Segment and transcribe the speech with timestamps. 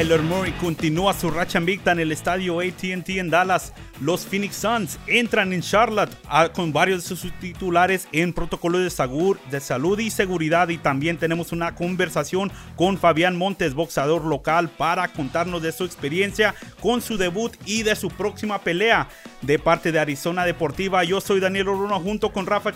[0.00, 3.74] Kyler Murray continúa su racha invicta en el estadio ATT en Dallas.
[4.00, 8.84] Los Phoenix Suns entran en Charlotte ah, con varios de sus titulares en protocolo de,
[8.84, 10.70] de salud y seguridad.
[10.70, 16.54] Y también tenemos una conversación con Fabián Montes, boxeador local, para contarnos de su experiencia
[16.80, 19.06] con su debut y de su próxima pelea.
[19.42, 22.72] De parte de Arizona Deportiva, yo soy Daniel Oruno junto con Rafa,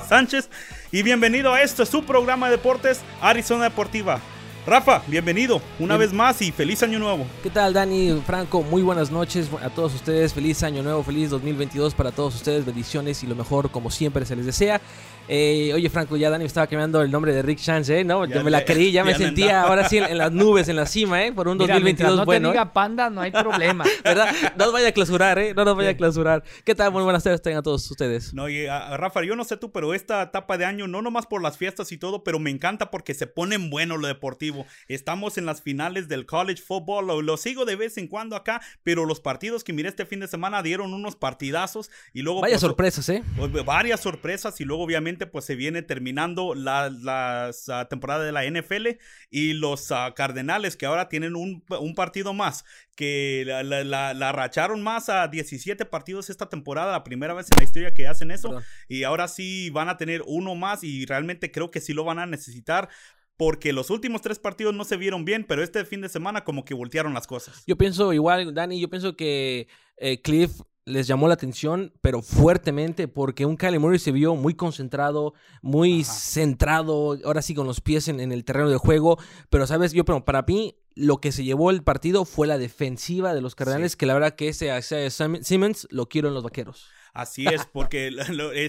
[0.00, 0.50] Sánchez.
[0.90, 4.20] Y bienvenido a este su programa de deportes Arizona Deportiva.
[4.66, 7.26] Rafa, bienvenido una vez más y feliz año nuevo.
[7.42, 8.62] ¿Qué tal Dani, Franco?
[8.62, 10.34] Muy buenas noches a todos ustedes.
[10.34, 12.66] Feliz año nuevo, feliz 2022 para todos ustedes.
[12.66, 14.80] Bendiciones y lo mejor como siempre se les desea.
[15.32, 18.04] Eh, oye, Franco, ya Dani me estaba cambiando el nombre de Rick Chance, ¿eh?
[18.04, 20.86] No, yo me la creí, ya, me sentía ahora sí en, las nubes, en la
[20.86, 21.32] cima, ¿eh?
[21.32, 22.48] Por un 2022 no bueno.
[22.48, 23.84] no te diga panda, no hay problema.
[24.04, 24.34] ¿Verdad?
[24.56, 25.54] No nos vaya a clausurar, ¿eh?
[25.54, 26.42] No nos vaya a clausurar.
[26.64, 26.90] ¿Qué tal?
[26.90, 28.34] Muy buenas tardes tengan todos ustedes.
[28.34, 31.26] No, y a, Rafa, yo no sé tú, pero esta etapa de año, no nomás
[31.26, 34.49] por las fiestas y todo, pero me encanta porque se ponen bueno lo deportivo.
[34.88, 38.60] Estamos en las finales del college football, lo, lo sigo de vez en cuando acá,
[38.82, 42.40] pero los partidos que miré este fin de semana dieron unos partidazos y luego...
[42.40, 43.22] Vaya pues, sorpresas, ¿eh?
[43.64, 46.90] Varias sorpresas y luego obviamente pues se viene terminando la,
[47.68, 48.98] ah, temporada de la NFL
[49.30, 53.62] y los ah, Cardenales que ahora tienen un, partido más que la,
[54.14, 58.06] la, racharon más a 17 partidos esta temporada, la primera vez en la historia que
[58.06, 61.92] hacen eso y ahora sí van a tener uno más y realmente creo que sí
[61.92, 62.88] lo van a necesitar
[63.40, 66.62] porque los últimos tres partidos no se vieron bien, pero este fin de semana como
[66.62, 67.64] que voltearon las cosas.
[67.66, 73.08] Yo pienso igual, Dani, yo pienso que eh, Cliff les llamó la atención, pero fuertemente,
[73.08, 78.08] porque un Kyler Murray se vio muy concentrado, muy centrado, ahora sí con los pies
[78.08, 79.18] en, el terreno de juego.
[79.48, 79.94] Pero, ¿sabes?
[79.94, 83.54] Yo, pero para mí, lo que se llevó el partido fue la defensiva de los
[83.54, 86.90] Cardenales, que la verdad que ese, ese Simmons lo quiero en los vaqueros.
[87.12, 88.10] Así es, porque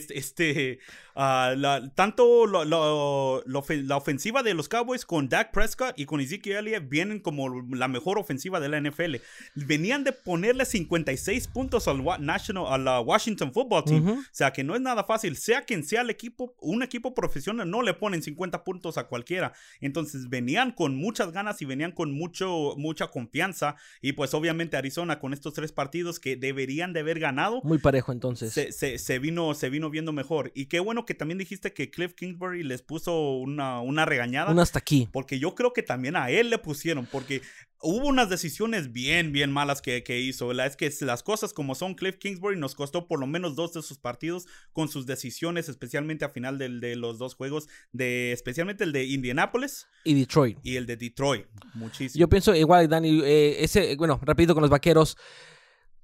[0.05, 0.79] este,
[1.15, 6.87] Ah, la, tanto la ofensiva de los Cowboys con Dak Prescott y con Ezekiel Elliott
[6.87, 9.17] vienen como la mejor ofensiva de la NFL.
[9.55, 14.09] Venían de ponerle 56 puntos al National, a la Washington Football Team.
[14.09, 15.35] O sea que no es nada fácil.
[15.35, 19.53] Sea quien sea el equipo, un equipo profesional no le ponen 50 puntos a cualquiera.
[19.81, 23.75] Entonces venían con muchas ganas y venían con mucho, mucha confianza.
[24.01, 27.61] Y pues obviamente Arizona con estos tres partidos que deberían de haber ganado.
[27.63, 28.30] Muy parejo entonces.
[28.35, 30.51] Se, se vino, se vino viendo mejor.
[30.55, 34.51] Y qué bueno que también dijiste que Cliff Kingsbury les puso una, una regañada.
[34.51, 35.07] Una hasta aquí.
[35.11, 37.41] Porque yo creo que también a él le pusieron, porque
[37.81, 40.51] hubo unas decisiones bien, bien malas que, que hizo.
[40.51, 43.81] Es que las cosas como son, Cliff Kingsbury nos costó por lo menos dos de
[43.81, 48.91] sus partidos con sus decisiones, especialmente a final de los dos juegos, de, especialmente el
[48.91, 49.87] de Indianapolis.
[50.03, 50.57] Y Detroit.
[50.63, 51.45] Y el de Detroit.
[51.73, 52.19] Muchísimo.
[52.19, 55.17] Yo pienso igual, Dani, eh, ese, bueno, rapidito con los vaqueros.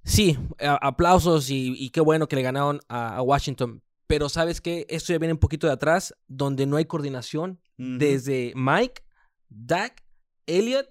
[0.08, 3.84] Sí, aplausos y, qué bueno que le ganaron a Washington.
[4.08, 7.60] Pero sabes que esto ya viene un poquito de atrás, donde no hay coordinación.
[7.78, 9.04] Desde Mike,
[9.50, 10.02] Dak,
[10.48, 10.88] Elliot,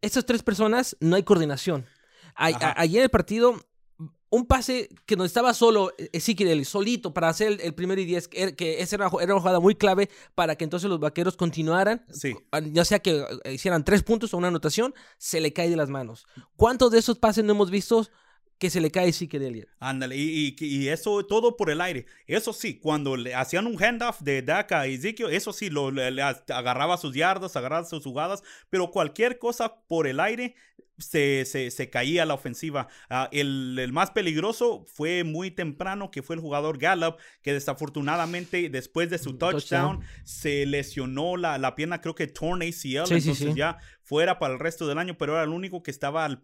[0.00, 1.86] estas tres personas no hay coordinación.
[2.36, 3.60] Ayer en el partido,
[4.30, 8.28] un pase que no estaba solo eh, Ezequiel, solito para hacer el, primer y diez,
[8.28, 12.06] que, que esa era, una jugada muy clave para que entonces los vaqueros continuaran.
[12.10, 12.34] Sí.
[12.70, 15.90] Ya sea que eh, hicieran tres puntos o una anotación, se le cae de las
[15.90, 16.26] manos.
[16.56, 18.08] ¿Cuántos de esos pases no hemos visto
[18.62, 19.68] que se le cae de Elliott.
[19.80, 22.06] Ándale, y, y, eso todo por el aire.
[22.28, 26.22] Eso sí, cuando le hacían un handoff de Dak a Ezekiel, eso sí, lo, le,
[26.22, 30.54] agarraba sus yardas, agarraba sus jugadas, pero cualquier cosa por el aire
[30.98, 32.86] se, se, caía la ofensiva.
[33.10, 39.10] Ah, el, más peligroso fue muy temprano, que fue el jugador Gallup, que desafortunadamente después
[39.10, 44.38] de su touchdown, se lesionó la, la, pierna, creo que torn ACL, entonces ya fuera
[44.38, 46.40] para el resto del año, pero era el único que estaba al,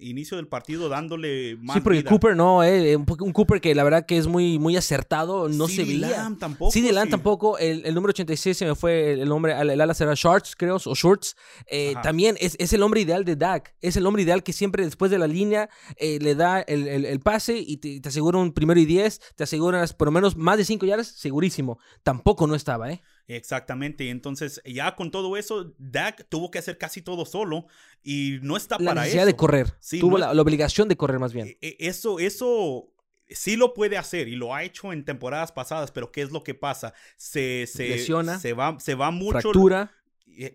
[0.00, 1.76] inicio del partido dándole más.
[1.76, 5.48] Sí, porque Cooper no, eh, un, Cooper que la verdad que es muy, muy acertado,
[5.48, 6.10] no se veía.
[6.10, 6.70] Lamb tampoco.
[6.70, 7.58] Sí, de Lamb tampoco.
[7.58, 10.94] El, el, número 86 se me fue el nombre, el, ala será Shorts, creo, o
[10.94, 11.34] Shorts.
[11.66, 13.74] Eh, también es, es, el hombre ideal de Dak.
[13.80, 17.20] Es el hombre ideal que siempre después de la línea eh, le da el, el
[17.20, 20.58] pase y te, te, asegura un primero y diez, te aseguras por lo menos más
[20.58, 21.78] de cinco yardas, segurísimo.
[22.02, 23.02] Tampoco no estaba, ¿eh?
[23.28, 27.66] Exactamente, entonces ya con todo eso, Dak tuvo que hacer casi todo solo
[28.02, 31.46] y no está la para necesidad de correr, tuvo la, obligación de correr más bien.
[31.48, 32.92] E, e, eso, eso
[33.28, 36.42] sí lo puede hacer y lo ha hecho en temporadas pasadas, pero ¿qué es lo
[36.42, 36.94] que pasa?
[37.16, 39.40] Se, se lesiona, se va, se va mucho.
[39.40, 39.92] Fractura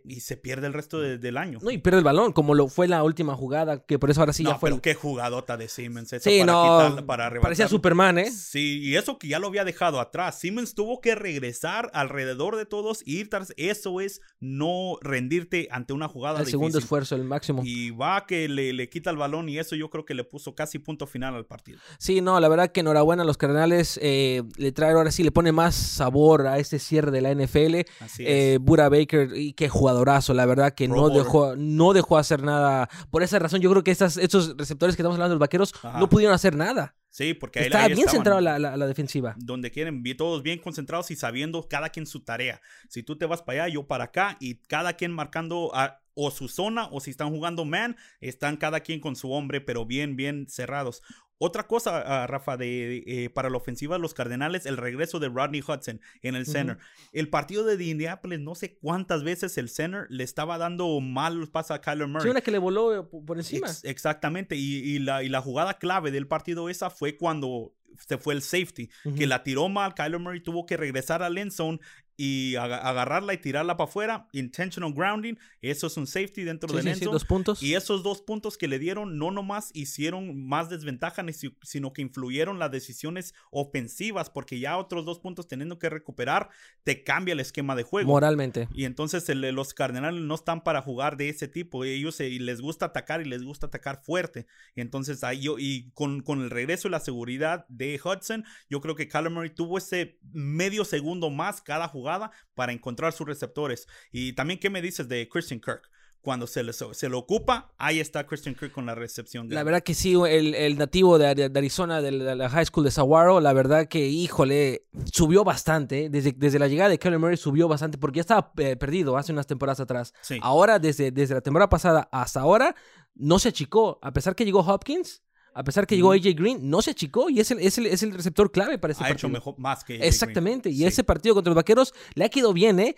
[0.04, 1.60] y, se pierde el resto del año.
[1.62, 4.34] No, y pierde el balón, como lo fue la última jugada, que por eso ahora
[4.34, 4.70] sí ya fue.
[4.70, 6.14] Pero qué jugadota de Simmons.
[6.20, 7.06] sí, no.
[7.42, 8.32] parecía Superman, ¿eh?
[8.32, 10.40] Sí, y eso que ya lo había dejado atrás.
[10.40, 13.54] Simmons tuvo que regresar alrededor de todos y ir tras.
[13.58, 16.40] Eso es no rendirte ante una jugada.
[16.40, 17.62] El segundo esfuerzo, el máximo.
[17.66, 20.56] Y va que le, le, quita el balón y eso yo creo que le puso
[20.56, 21.80] casi punto final al partido.
[22.00, 24.00] Sí, no, la verdad que enhorabuena a los Cardenales.
[24.02, 27.88] Eh, le trae ahora sí, le pone más sabor a este cierre de la NFL.
[28.00, 28.30] Así es.
[28.30, 32.90] Eh, Baker, y que qué jugadorazo, la verdad que no dejó, no dejó hacer nada.
[33.12, 36.10] Por esa razón, yo creo que estas, estos receptores que estamos hablando los vaqueros no
[36.10, 36.96] pudieron hacer nada.
[37.10, 39.36] Sí, porque ahí, Estaba bien centrado la, la, defensiva.
[39.38, 42.62] Donde quieren, todos bien concentrados y sabiendo cada quien su tarea.
[42.90, 46.32] Si tú te vas para allá, yo para acá, y cada quien marcando a, o
[46.32, 50.16] su zona, o si están jugando man, están cada quien con su hombre, pero bien,
[50.16, 51.02] bien cerrados.
[51.40, 55.30] Otra cosa, ah, Rafa, de, eh, para la ofensiva de los Cardenales, el regreso de
[55.30, 56.78] Rodney Hudson en el center.
[57.14, 61.74] El partido de Indianapolis, no sé cuántas veces el center le estaba dando mal paso
[61.74, 62.24] a Kyler Murray.
[62.24, 63.68] Sí, una que le voló eh, por encima.
[63.84, 67.74] exactamente, y, la, y la jugada clave del partido esa fue cuando
[68.08, 71.52] se fue el safety, que la tiró mal, Kyler Murray tuvo que regresar al end
[71.52, 71.80] zone
[72.18, 77.26] y agarrarla y tirarla para afuera, intentional grounding, eso es un safety dentro sí, dos
[77.26, 77.62] puntos.
[77.62, 81.24] Y esos dos puntos que le dieron no nomás hicieron más desventaja,
[81.62, 86.50] sino que influyeron las decisiones ofensivas, porque ya otros dos puntos teniendo que recuperar,
[86.84, 88.10] te cambia el esquema de juego.
[88.10, 88.68] Moralmente.
[88.74, 93.22] Y entonces los Cardenales no están para jugar de ese tipo, ellos les gusta atacar
[93.22, 94.48] y les gusta atacar fuerte.
[94.74, 98.82] Y entonces ahí yo, y con, con el regreso y la seguridad de Hudson, yo
[98.82, 102.07] creo que Murray tuvo ese medio segundo más cada jugada
[102.54, 103.88] para encontrar sus receptores.
[104.12, 105.90] Y también, ¿qué me dices de Christian Kirk?
[106.22, 109.48] Cuando se, le, se lo ocupa, ahí está Christian Kirk con la recepción.
[109.50, 113.54] La verdad que sí, el, nativo de, Arizona, de la, High School de Saguaro, la
[113.54, 116.06] verdad que, híjole, subió bastante.
[116.06, 116.10] ¿eh?
[116.10, 119.32] Desde, desde la llegada de Kyler Murray subió bastante porque ya estaba eh, perdido hace
[119.32, 120.14] unas temporadas atrás.
[120.42, 122.76] Ahora, desde, desde la temporada pasada hasta ahora,
[123.16, 124.00] no se achicó.
[124.02, 125.22] A pesar que llegó Hopkins,
[125.58, 128.04] a pesar que llegó AJ Green, no se achicó y es el, es el, es
[128.04, 129.16] el receptor clave para ese ha partido.
[129.16, 130.70] Ha hecho mejor, más que AJ Exactamente.
[130.70, 132.96] Y ese partido contra los vaqueros le ha quedado bien, ¿eh?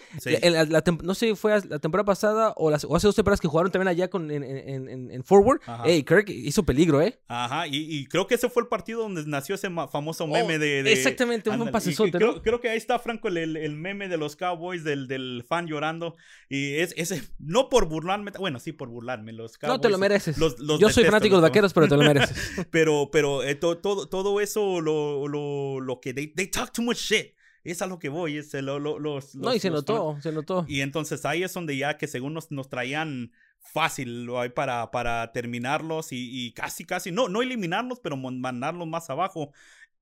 [1.01, 4.09] no sé si fue la temporada pasada o, hace dos temporadas que jugaron también allá
[4.09, 5.61] con, en, en, en, Forward.
[5.85, 7.17] Hey, Kirk hizo peligro, ¿eh?
[7.29, 7.65] Ajá.
[7.67, 11.49] Y, creo que ese fue el partido donde nació ese famoso oh, meme de, Exactamente,
[11.49, 12.11] un pasesote.
[12.11, 15.67] Creo, creo, que ahí está, Franco, el, el, meme de los Cowboys del, del fan
[15.67, 16.17] llorando.
[16.49, 19.31] Y es ese, no por burlarme, bueno, sí por burlarme.
[19.31, 20.35] Los Cowboys, no te lo mereces.
[20.37, 22.48] Yo soy fanático de los vaqueros, pero te lo mereces.
[22.71, 26.97] pero, pero eh, todo, todo eso, lo, lo, lo que they, they, talk too much
[26.97, 27.35] shit.
[27.63, 28.37] Es a lo que voy.
[28.37, 30.65] Es lo, los, no, y se notó, se notó.
[30.67, 35.31] Y entonces ahí es donde ya que según nos, nos traían fácil hay para, para
[35.31, 39.51] terminarlos y, y, casi, casi, no, no eliminarlos, pero mandarlos más abajo.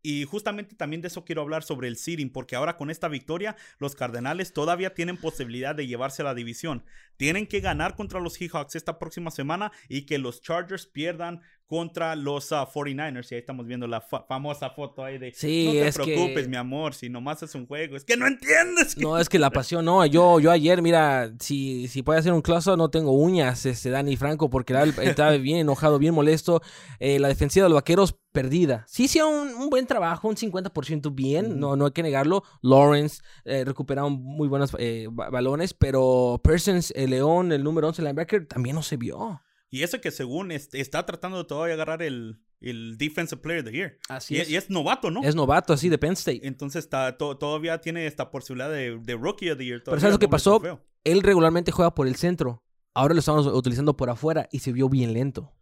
[0.04, 3.58] Y justamente también de eso quiero hablar sobre el seeding, porque ahora con esta victoria
[3.80, 6.86] los Cardenales todavía tienen posibilidad de llevarse a la división.
[7.18, 12.16] Tienen que ganar contra los Seahawks esta próxima semana y que los Chargers pierdan contra
[12.16, 13.25] los 49ers.
[13.25, 15.34] Ah, y ahí estamos viendo la famosa foto ahí de...
[15.34, 17.96] Sí, no te es preocupes, mi amor, si nomás es un juego.
[17.96, 18.98] Es que no entiendes.
[18.98, 20.06] No, es que la pasión, no.
[20.06, 24.16] Yo, yo ayer, mira, si, si puede hacer un close no tengo uñas, este Dani
[24.16, 24.74] Franco, porque
[25.04, 26.62] estaba bien enojado, bien molesto.
[27.00, 28.86] Eh, la defensiva de los vaqueros perdida.
[28.88, 32.44] Sí hicieron un, un, buen trabajo, un 50% bien, no, no hay que negarlo.
[32.62, 38.48] Lawrence eh, recuperaron muy buenos eh, balones, pero Persons, el León, el número 11 linebacker,
[38.48, 39.42] también no se vio.
[39.78, 43.72] Y eso que según está tratando de todavía agarrar el, el Defensive Player of the
[43.72, 44.00] Year.
[44.10, 44.50] Así y, es.
[44.50, 45.24] Y es novato, ¿no?
[45.24, 46.42] Es novato, así, de Penn State.
[46.42, 49.84] Entonces está, todavía tiene esta posibilidad de, de Rookie of the Year.
[49.86, 50.60] Pero ¿sabes lo que pasó?
[51.04, 52.64] Él regularmente juega por el centro.
[52.96, 55.54] Ahora lo estamos utilizando por afuera y se vio bien lento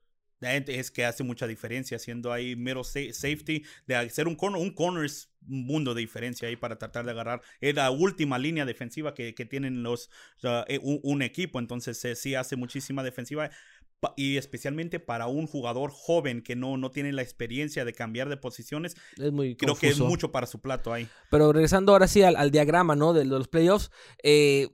[0.42, 5.06] es que hace mucha diferencia siendo ahí middle safety de hacer un corner un corner
[5.06, 9.14] es un mundo de diferencia ahí para tratar de agarrar es la última línea defensiva
[9.14, 10.10] que, que tienen los
[10.68, 13.50] eh, un, equipo entonces eh, sí hace muchísima defensiva
[14.16, 18.38] y especialmente para un jugador joven que no, no tiene la experiencia de cambiar de
[18.38, 21.08] posiciones, es muy creo que es mucho para su plato ahí.
[21.32, 23.14] Pero regresando ahora sí al, diagrama ¿no?
[23.14, 23.92] de, los playoffs,
[24.24, 24.70] eh,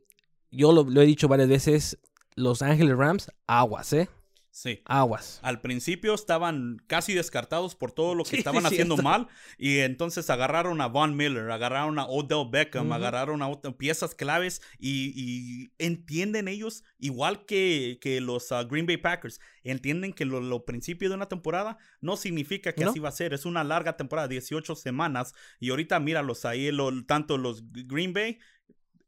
[0.51, 1.97] yo lo, lo, he dicho varias veces,
[2.35, 4.09] Los Ángeles Rams, aguas, ¿eh?
[4.51, 4.81] Sí.
[4.85, 5.39] Aguas.
[5.43, 10.81] Al principio estaban casi descartados por todo lo que estaban haciendo mal y entonces agarraron
[10.81, 17.45] a Von Miller, agarraron a Odell Beckham, agarraron a piezas claves y, entienden ellos, igual
[17.45, 21.77] que, que los uh, Green Bay Packers, entienden que lo, lo, principio de una temporada
[22.01, 25.99] no significa que así va a ser, es una larga temporada, 18 semanas y ahorita
[25.99, 26.69] míralos ahí,
[27.07, 28.39] tanto los Green Bay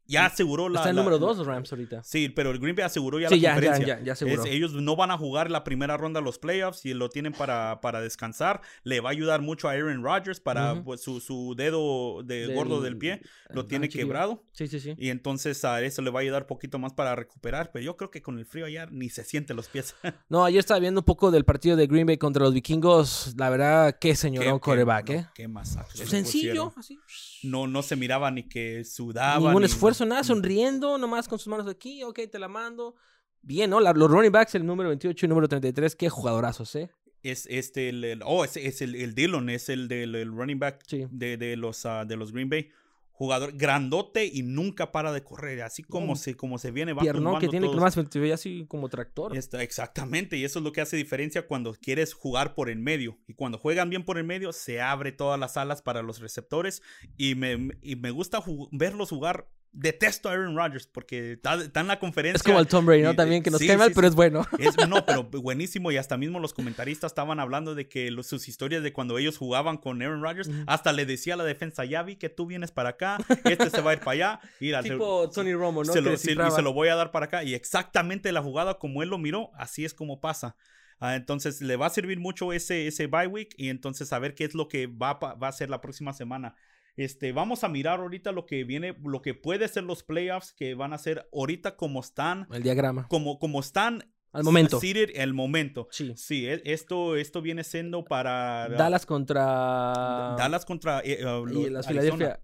[0.06, 0.80] ya aseguró la.
[0.80, 2.02] Está el número 2 Rams ahorita.
[2.02, 3.86] Sí, pero el Green Bay aseguró ya la ya, conferencia.
[3.86, 4.44] Ya, ya, ya aseguró.
[4.44, 7.80] ellos no van a jugar la primera ronda de los playoffs y lo tienen para,
[7.80, 8.60] para descansar.
[8.82, 12.80] Le va a ayudar mucho a Aaron Rodgers para pues, su, su, dedo de gordo
[12.80, 13.22] del pie.
[13.50, 14.44] Lo tiene quebrado.
[14.52, 14.94] Sí, sí, sí.
[14.98, 17.70] Y entonces a eso le va a ayudar poquito más para recuperar.
[17.72, 19.94] Pero yo creo que con el frío allá ni se siente los pies.
[20.28, 23.34] no, ayer estaba viendo un poco del partido de Green Bay contra los vikingos.
[23.36, 25.26] La verdad, qué señor coreback, ¿eh?
[25.34, 26.06] Qué masacre.
[26.06, 26.98] Sencillo, así.
[27.42, 29.38] No, no se miraba ni que sudaba.
[29.38, 32.94] Ningún esfuerzo, nada, sonriendo nomás con sus manos aquí, ok, te la mando.
[33.42, 33.78] Bien, ¿no?
[33.78, 36.90] los running backs, el número 28 y el número 33, qué jugadorazos, ¿eh?
[37.22, 41.36] Es este, el, oh, es, es el, el, Dillon, es el del running back de,
[41.36, 42.70] de, los, ah, de los Green Bay.
[43.12, 47.38] jugador grandote y nunca para de correr, así como, se, como se viene, va Piernón
[47.38, 47.96] que tiene que más
[48.32, 49.36] así como tractor.
[49.36, 53.18] Está- exactamente, y eso es lo que hace diferencia cuando quieres jugar por el medio.
[53.28, 56.82] Y cuando juegan bien por el medio, se abre todas las alas para los receptores.
[57.16, 59.48] Y me, y me gusta verlos jugar.
[59.76, 62.36] Detesto a Aaron Rodgers porque está, está en la conferencia.
[62.36, 63.12] Es como el Tom Brady, ¿no?
[63.12, 64.46] y- También que nos sí, cae mal, sí, pero es bueno.
[64.58, 65.90] Es, no, pero buenísimo.
[65.90, 69.36] Y hasta mismo los comentaristas estaban hablando de que los- sus historias de cuando ellos
[69.36, 72.70] jugaban con Aaron Rodgers, hasta le decía a la defensa, ya vi que tú vienes
[72.70, 74.40] para acá, este se va a ir para allá.
[74.58, 75.92] Se- tipo Tony Romo, ¿no?
[75.92, 77.42] se lo, y se lo voy a dar para acá.
[77.42, 80.56] Y exactamente la jugada como él lo miró, así es como pasa.
[81.00, 84.34] Ah, entonces le va a servir mucho ese, ese bye week y entonces a ver
[84.36, 86.54] qué es lo que va, va a ser la próxima semana.
[86.96, 90.74] Este, vamos a mirar ahorita lo que viene, lo que puede ser los playoffs que
[90.74, 93.08] van a ser ahorita como están, El diagrama.
[93.08, 94.78] como, como están Al momento.
[94.80, 95.88] seated el momento.
[95.90, 96.12] Sí.
[96.16, 99.42] Sí, e- esto, esto viene siendo para Dallas contra.
[100.38, 101.86] Dallas contra eh, uh, y las.
[101.88, 102.40] Filadelfia.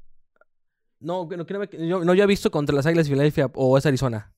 [0.99, 1.45] No, no,
[1.87, 4.35] yo, no, yo he visto contra las Águilas de Filadelfia o es Arizona.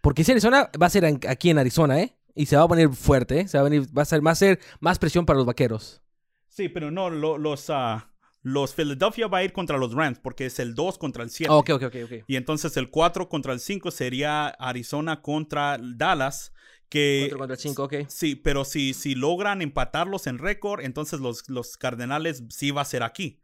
[0.00, 2.14] Porque si Arizona va a ser en- aquí en Arizona, ¿eh?
[2.34, 3.48] Y se va a poner fuerte, ¿eh?
[3.48, 6.00] Se va a, venir, va a ser, va a ser más presión para los vaqueros.
[6.46, 10.46] Sí, pero no, lo- los, ah, los Philadelphia va a ir contra los Rams porque
[10.46, 11.52] es el 2 contra el 7.
[11.52, 12.12] Ah, ok, ok, ok, ok.
[12.26, 16.52] Y entonces el 4 contra el 5 sería Arizona contra Dallas.
[16.88, 17.94] Que 4 contra 5, ok.
[18.08, 22.86] sí, pero si, si logran empatarlos en récord, entonces los, los Cardenales sí va a
[22.86, 23.40] ser aquí.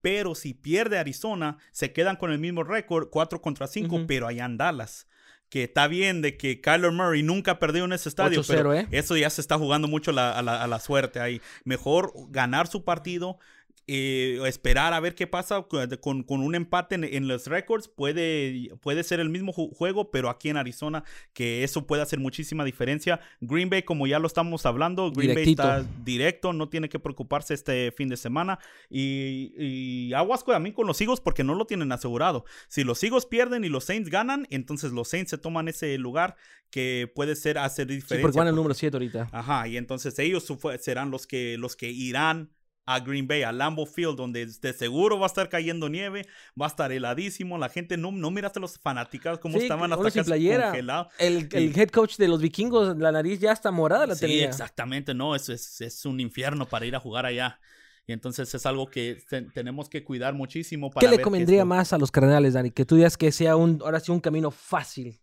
[0.00, 4.06] Pero si pierde Arizona, se quedan con el mismo récord, 4 contra 5, Ujú.
[4.06, 5.08] pero allá en Dallas.
[5.48, 8.86] Que está bien de que Kyler Murray nunca perdió en ese estadio, 8-0, pero ¿eh?
[8.90, 11.40] eso ya se está jugando mucho la- a, la, a la suerte ahí.
[11.64, 13.38] Mejor ganar su partido,
[13.86, 15.62] eh, esperar a ver qué pasa
[16.00, 17.88] con, con un empate en, en los récords.
[17.88, 22.18] Puede, puede ser el mismo ju- juego, pero aquí en Arizona, que eso puede hacer
[22.18, 23.20] muchísima diferencia.
[23.40, 25.62] Green Bay, como ya lo estamos hablando, Green Directito.
[25.62, 28.58] Bay está directo, no tiene que preocuparse este fin de semana.
[28.88, 32.44] Y, y aguas con- a mí con los Eagles porque no lo tienen asegurado.
[32.68, 36.36] Si los Eagles pierden y los Saints ganan, entonces los Saints se toman ese lugar
[36.70, 38.22] que puede ser hacer Sí, diferencia.
[38.22, 39.28] porque van porque- número 7 ahorita.
[39.32, 40.46] Ajá, y entonces ellos
[40.80, 42.50] serán los que, los que irán
[42.86, 46.26] a Green Bay, a Lambeau Field, donde de seguro va a estar cayendo nieve,
[46.60, 50.04] va a estar heladísimo, la gente no, no miraste los fanáticos cómo Sí, estaban hasta
[50.04, 51.12] casi congelados.
[51.18, 54.22] El, el Y- head coach de los vikingos, la nariz ya está morada la Sí,
[54.26, 54.44] tenía.
[54.46, 57.58] exactamente, no, eso es, es un infierno para ir a jugar allá.
[58.06, 61.60] Y entonces es algo que te- tenemos que cuidar muchísimo para ¿Qué le ver convendría
[61.60, 62.70] es más a los cardenales, Dani?
[62.70, 65.18] Que tú digas que sea un, ahora sí un camino fácil.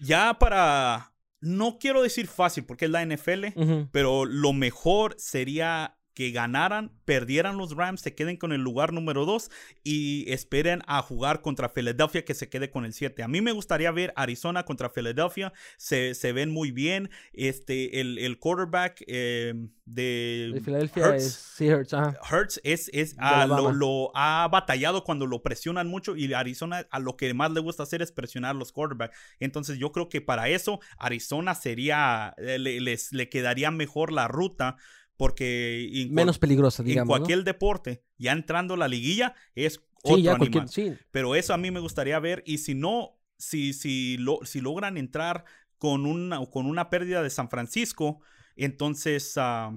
[0.00, 3.88] Ya para, no quiero decir fácil porque es la NFL.
[3.92, 9.24] Pero lo mejor sería que ganaran, perdieran los Rams, se queden con el lugar número
[9.26, 9.50] 2
[9.82, 13.22] y esperen a jugar contra Philadelphia que se quede con el 7.
[13.22, 17.10] A mí me gustaría ver Arizona contra Philadelphia, se, se ven muy bien.
[17.32, 19.54] Este, el, el quarterback eh,
[19.84, 22.18] de, De Filadelfia Hurts, es sí, Hurts, ajá.
[22.30, 26.86] Hurts es, es De ah, lo, lo ha batallado cuando lo presionan mucho y Arizona
[26.90, 29.16] a lo que más le gusta hacer es presionar a los quarterbacks.
[29.40, 34.28] Entonces yo creo que para eso Arizona sería, eh, le, les- le quedaría mejor la
[34.28, 34.76] ruta
[35.16, 37.08] porque en, Menos peligrosa, en digamos.
[37.08, 37.10] ¿no?
[37.18, 39.80] cualquier deporte, ya entrando la liguilla, es Sí,
[40.12, 40.68] otro ya animal.
[40.68, 40.92] sí.
[41.10, 42.42] Pero eso a mí me gustaría ver.
[42.46, 45.44] Y si no, si, si, lo, si logran entrar
[45.78, 48.20] con una, con una pérdida de San Francisco,
[48.56, 49.76] entonces, ah,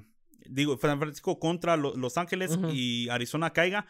[0.50, 3.86] digo, San Francisco contra lo- Los Ángeles y Arizona caiga.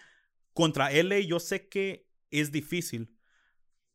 [0.53, 3.15] Contra LA yo sé que es difícil,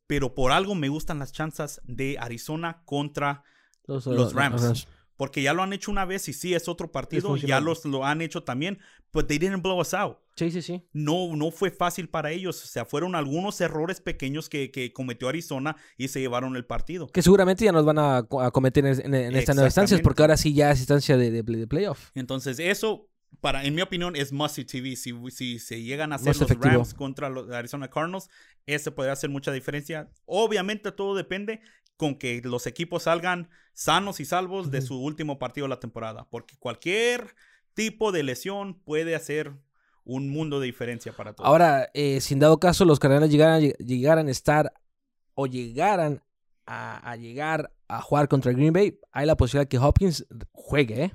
[0.07, 3.45] pero por algo me gustan las chances de Arizona contra
[3.87, 4.87] Los, los Rams.
[5.23, 7.63] Porque ya lo han hecho una vez y sí es otro partido, ya funcional.
[7.65, 8.81] los lo han hecho también,
[9.13, 10.83] but they didn't blow us out Sí, sí, sí.
[10.93, 12.61] no, no fue fácil para ellos.
[12.65, 17.07] O sea, fueron algunos errores pequeños que, que cometió Arizona y se llevaron el partido.
[17.07, 20.23] Que seguramente ya nos van a, co- a cometer en, en- estas nuevas instancias, porque
[20.25, 22.11] ahora sí ya es instancia de, de, de playoff.
[22.17, 23.09] Entonces, eso,
[23.41, 24.97] para, en mi opinión, es must TV.
[24.97, 26.75] Si, si se llegan a hacer Más los efectivo.
[26.75, 28.29] Rams contra los Arizona Cardinals,
[28.67, 30.11] ese podría hacer mucha diferencia.
[30.25, 31.61] Obviamente, todo depende
[31.97, 36.27] con que los equipos salgan sanos y salvos de su último partido de la temporada.
[36.31, 37.35] Porque cualquier
[37.75, 39.53] tipo de lesión puede hacer
[40.05, 41.47] un mundo de diferencia para todos.
[41.49, 44.73] Ahora, eh, si en dado caso los cardenales llegaran, llegaran a estar
[45.35, 46.23] o llegaran
[46.67, 51.13] a, a llegar a jugar contra Green Bay, hay la posibilidad que Hopkins juegue, ¿eh?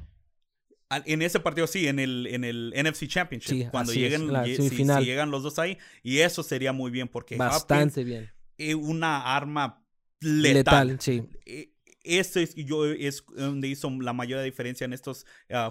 [1.05, 3.49] En ese partido sí, en el, en el NFC Championship.
[3.49, 5.77] Sí, cuando es, lleguen, la si- llegan los dos ahí.
[6.01, 8.31] Y eso sería muy bien porque Bastante Hopkins bien.
[8.57, 9.83] es una arma
[10.21, 10.87] letal.
[10.87, 11.23] Letal, sí.
[12.07, 15.69] Este es, yo, es donde hizo la mayor diferencia en estos uh,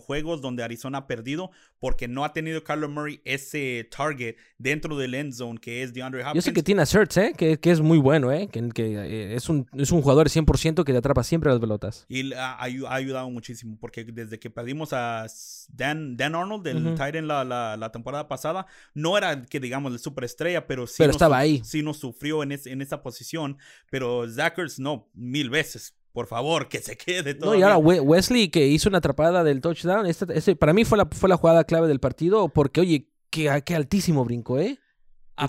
[0.00, 5.14] juegos donde Arizona ha perdido porque no ha tenido Carlos Murray ese target dentro del
[5.14, 6.34] end zone que es DeAndre Hopkins.
[6.34, 7.32] Yo sé que tiene a Sertz, ¿eh?
[7.36, 8.48] que, que, es muy bueno, ¿eh?
[8.52, 12.04] que, que eh, es, un, es un jugador 100% que te atrapa siempre las pelotas.
[12.08, 15.26] Y ha, ha, ayudado muchísimo porque desde que perdimos a
[15.68, 17.22] Dan, Dan Arnold del uh -huh.
[17.22, 21.16] la, la, la, temporada pasada, no era que digamos el superestrella, pero sí, pero nos,
[21.16, 21.62] estaba ahí.
[21.64, 23.56] sí nos sufrió en, es, en esa posición,
[23.90, 25.59] pero Zachers no, mil veces
[26.12, 27.52] por favor, que se quede todo.
[27.52, 30.98] No, y ahora Wesley que hizo una atrapada del touchdown, este, este, para mí fue
[30.98, 34.78] la, fue la jugada clave del partido, porque oye, qué, qué altísimo brinco, ¿eh?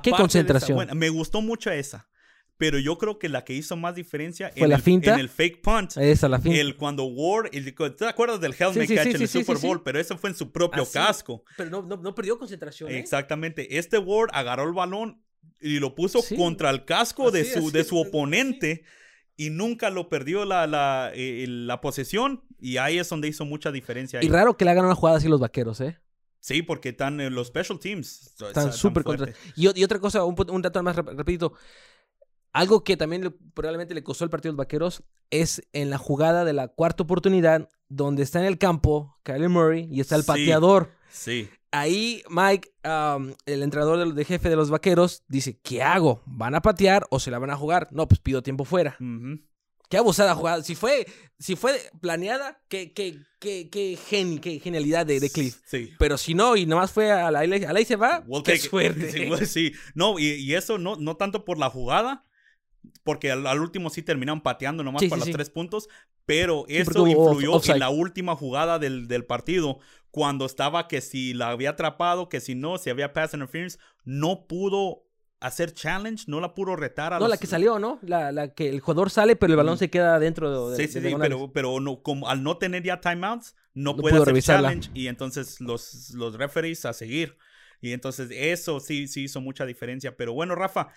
[0.03, 0.77] ¿Qué concentración?
[0.77, 2.07] Esa, bueno, me gustó mucho esa.
[2.57, 5.15] Pero yo creo que la que hizo más diferencia ¿Fue en, la el, finta?
[5.15, 5.97] en el fake punt.
[5.97, 6.59] Esa, la finta.
[6.59, 9.81] El, cuando Ward, el, ¿te acuerdas del helmet Sí, catch sí, en el Super Bowl?
[9.81, 11.43] Pero eso fue en su propio Así, casco.
[11.57, 12.99] Pero no, no, no perdió concentración, ¿eh?
[12.99, 13.79] Exactamente.
[13.79, 15.23] Este Ward agarró el balón
[15.59, 16.35] y lo puso Sí.
[16.35, 18.83] contra el casco de su, así, de su oponente
[19.37, 22.43] y nunca lo perdió la, la, eh, la posesión.
[22.59, 24.19] Y ahí es donde hizo mucha diferencia.
[24.19, 24.25] ahí.
[24.25, 25.97] Y raro que le hagan una jugada así los vaqueros, ¿eh?
[26.39, 28.33] Sí, porque están en los special teams.
[28.41, 29.31] Están súper contra.
[29.55, 31.53] Y, otra cosa, un, un dato más rap- rapidito.
[32.53, 35.97] Algo que también le- probablemente le costó el partido a los vaqueros es en la
[35.97, 40.23] jugada de la cuarta oportunidad, donde está en el campo Kyler Murray y está el
[40.23, 40.27] Sí.
[40.27, 40.91] pateador.
[41.11, 41.49] Sí.
[41.71, 46.21] Ahí Mike, um, el entrenador de jefe de los vaqueros, dice: ¿Qué hago?
[46.25, 47.87] ¿Van a patear o se la van a jugar?
[47.91, 48.97] No, pues pido tiempo fuera.
[49.89, 50.63] Qué abusada jugada.
[50.63, 51.05] Si fue,
[51.37, 55.59] si fue planeada, qué, qué, qué, qué, gen- qué genialidad de, de Cliff.
[55.65, 55.91] Sí.
[55.99, 58.57] Pero si no, y nomás fue a la, a la ahí se va, We'll qué
[58.57, 59.11] suerte.
[59.11, 59.73] Sí, sí.
[59.93, 62.25] No, y, y eso no, no tanto por la jugada,
[63.03, 65.33] porque al, al último sí terminaron pateando nomás Sí, para sí, los sí.
[65.33, 65.87] tres puntos,
[66.25, 67.73] pero Sí, eso off- influyó offside.
[67.75, 69.79] en la última jugada del, del partido,
[70.11, 74.45] cuando estaba que si la había atrapado, que si no, si había pass interference, no
[74.47, 75.03] pudo
[75.39, 77.97] hacer challenge, no la pudo retar a No, los- la que salió, ¿no?
[78.03, 79.79] La, la que el jugador sale, pero el balón Mm.
[79.79, 81.35] se queda dentro de, Sí, de sí, sí, diagonales.
[81.35, 84.67] pero, pero no, como al no tener ya timeouts, no, No puede hacer revisarla.
[84.69, 87.37] challenge y entonces los, los referees a seguir.
[87.83, 90.15] Y entonces eso sí, sí hizo mucha diferencia.
[90.15, 90.89] Pero bueno, Rafa,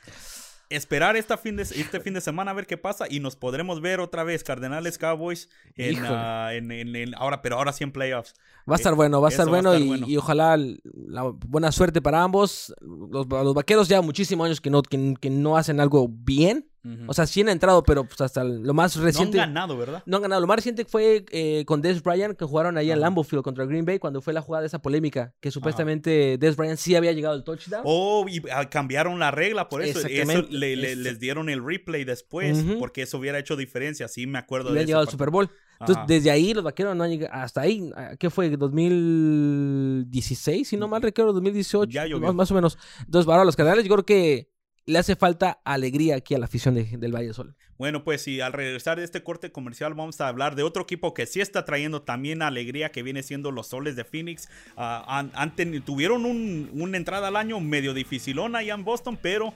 [0.71, 3.81] esperar esta fin de, este fin de semana a ver qué pasa y nos podremos
[3.81, 7.93] ver otra vez Cardenales Cowboys en, ah, en- en- en- ahora, pero ahora sí en
[7.93, 8.35] playoffs.
[8.69, 10.07] Va a estar bueno, va a estar va a bueno, estar y, bueno.
[10.09, 12.75] y ojalá la buena suerte para ambos.
[12.81, 16.69] Los, los vaqueros ya muchísimos años que no, que, que no hacen algo bien.
[17.07, 19.39] O sea, sí han entrado, pero pues hasta lo más no han reciente.
[19.39, 20.03] ganado, ¿verdad?
[20.05, 20.43] No han ganado.
[20.43, 23.01] Lo más reciente fue eh, con Des Bryant, que jugaron ahí en Ajá.
[23.01, 26.57] Lambeau Field contra Green Bay, cuando fue la jugada de esa polémica, que supuestamente Des
[26.57, 27.83] Bryant sí había llegado al touchdown.
[27.87, 30.07] Oh, y ah, cambiaron la regla por eso.
[30.07, 34.07] Eso le- les dieron el replay después, porque eso hubiera hecho diferencia.
[34.09, 34.87] Sí, me acuerdo y de eso.
[34.87, 35.49] llegado al Super Bowl.
[35.81, 36.07] Entonces, Ajá.
[36.07, 37.33] desde ahí los vaqueros no han llegado.
[37.35, 38.51] Hasta ahí, ah, ¿qué fue?
[38.57, 40.65] ¿2016?
[40.65, 41.91] Si no mal recuerdo, 2018.
[41.91, 42.27] Ya llovió.
[42.29, 42.79] más, más o menos.
[43.01, 44.51] Entonces, ahora los Cardenales, yo creo que
[44.87, 47.55] le hace falta alegría aquí a la afición de- del Valle Sol.
[47.79, 51.13] Bueno, pues sí, al regresar de este corte comercial vamos a hablar de otro equipo
[51.15, 54.49] que sí está trayendo también alegría, que viene siendo los Soles de Phoenix.
[54.77, 59.55] Teni- tuvieron un- una entrada al año medio dificilona allá en Boston, pero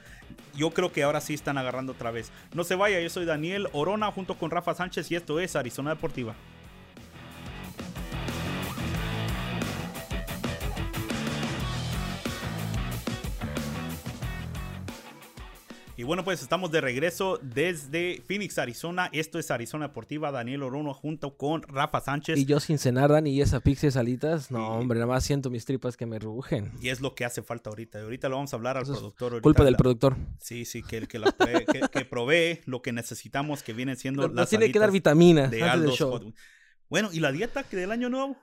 [0.57, 2.33] yo creo que ahora sí están agarrando otra vez.
[2.55, 5.91] No se vaya, yo soy Daniel Orona junto con Rafa Sánchez y esto es Arizona
[5.91, 6.35] Deportiva.
[15.99, 19.09] Y bueno, pues estamos de regreso desde Phoenix, Arizona.
[19.13, 20.31] Esto es Arizona Deportiva.
[20.31, 22.39] Daniel Orono junto con Rafa Sánchez.
[22.39, 24.65] Y yo sin cenar, Dani, y esa pizza de salitas, no, Sí.
[24.83, 26.71] hombre, nada más siento mis tripas que me rugen.
[26.81, 27.99] Y es lo que hace falta ahorita.
[27.99, 29.33] Y ahorita lo vamos a hablar al Eso productor.
[29.33, 30.17] ahorita Culpa del la- productor.
[30.41, 34.23] Sí, sí, que, que, la provee, que, que provee lo que necesitamos, que vienen siendo
[34.23, 36.33] Nos, nos las tiene que dar vitaminas de antes del show.
[36.89, 38.37] Bueno, ¿y la dieta que del año nuevo?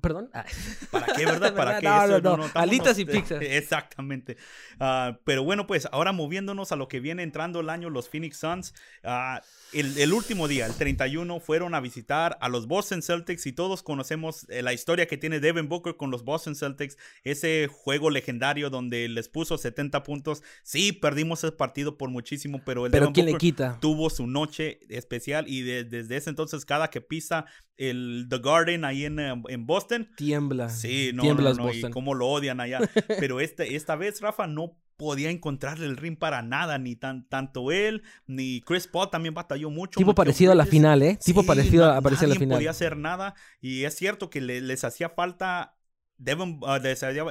[0.00, 0.30] ¿Perdón?
[0.32, 0.44] Ah,
[0.90, 1.54] ¿Para qué, verdad?
[1.56, 1.86] ¿Para qué?
[1.86, 2.46] No, Eso no, no.
[2.46, 3.36] estamos- Alitas y pizza.
[3.40, 4.36] Exactamente.
[4.78, 8.36] Ah, pero bueno, pues ahora moviéndonos a lo que viene entrando el año, los Phoenix
[8.38, 8.74] Suns.
[9.04, 13.52] ah, el, el último día, el 31, fueron a visitar a los Boston Celtics y
[13.52, 16.96] todos conocemos eh, la historia que tiene Devin Booker con los Boston Celtics.
[17.24, 20.42] Ese juego legendario donde les puso 70 puntos.
[20.62, 23.78] Sí, perdimos ese partido por muchísimo, pero el Pero Devin ¿quién le quita?
[23.80, 27.44] tuvo su noche especial y de- desde ese entonces cada que pisa
[27.78, 30.68] el The Garden ahí en, eh, en Boston, Tiembla.
[30.68, 31.92] Sí, no, Tiemblas no, no, y Boston.
[31.92, 32.80] cómo lo odian allá.
[33.18, 37.70] Pero este, esta vez Rafa no podía encontrarle el ring para nada, ni tan, tanto
[37.70, 39.96] él, ni Chris Paul también batalló mucho.
[39.96, 41.16] Tipo parecido a la final, ¿eh?
[41.24, 42.56] Tipo Sí, parecido a aparecer a la nadie final.
[42.58, 45.76] podía hacer nada y es cierto que le- les hacía falta
[46.16, 46.80] Devin, uh,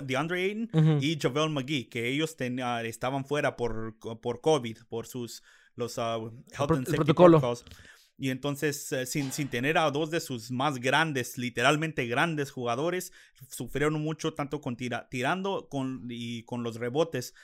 [0.05, 0.97] DeAndre Ayton Ujú.
[1.03, 5.43] y JaVale McGee, que ellos ten- ah, estaban fuera por, por COVID, por sus
[5.75, 7.41] los ah, health pro- and safety protocolo.
[8.19, 13.13] Y entonces, eh, sin, sin tener a dos de sus más grandes, literalmente grandes jugadores,
[13.49, 17.35] sufrieron mucho tanto con tira- tirando con, y con los rebotes.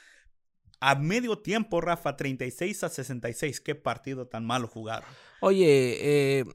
[0.79, 3.61] A medio tiempo, Rafa, 36 a 66.
[3.61, 5.07] Qué partido tan malo jugaron.
[5.41, 6.45] Oye, eh,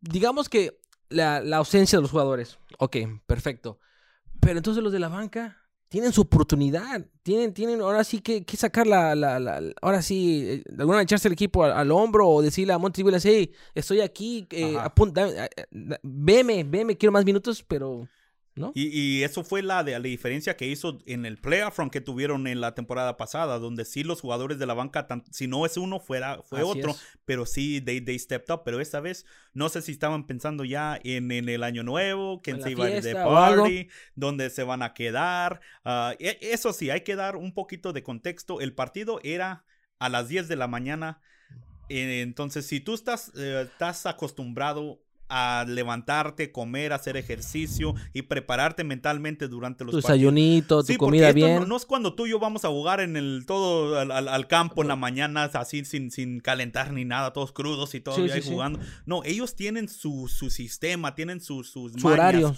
[0.00, 2.58] digamos que la, la ausencia de los jugadores.
[2.78, 3.80] Ok, perfecto.
[4.40, 5.56] Pero entonces los de la banca
[5.88, 7.04] tienen su oportunidad.
[7.22, 11.02] Tienen, tienen ahora sí que, que sacar la, la, la, Ahora sí, eh, de alguna
[11.02, 14.76] echarse el equipo al, al, hombro o decirle a Monty Williams, hey, estoy aquí, eh,
[14.78, 15.48] apunta, eh,
[16.02, 18.08] veme, veme, quiero más minutos, pero
[18.74, 22.46] y, y, eso fue la, de, la diferencia que hizo en el playoff que tuvieron
[22.46, 26.00] en la temporada pasada, donde sí los jugadores de la banca, si no es uno,
[26.00, 26.94] fuera, fue otro,
[27.24, 28.62] pero sí, they, they, stepped up.
[28.64, 32.60] Pero esta vez, no sé si estaban pensando ya en, en el año nuevo, que
[32.60, 35.60] se iba a ir de party, dónde se van a quedar.
[35.84, 38.60] Uh, eso sí, hay que dar un poquito de contexto.
[38.60, 39.64] El partido era
[39.98, 41.20] a las 10 de la mañana.
[41.88, 49.48] Entonces, si tú estás, eh, estás acostumbrado a levantarte, comer, hacer ejercicio y prepararte mentalmente
[49.48, 51.68] durante los tu desayunito, tu comida bien.
[51.68, 54.88] No, es cuando tú y yo vamos a jugar en el todo al, campo en
[54.88, 58.80] la mañana así sin, sin calentar ni nada, todos crudos y todo ahí jugando.
[59.06, 62.54] No, ellos tienen su, su sistema, tienen sus su horario,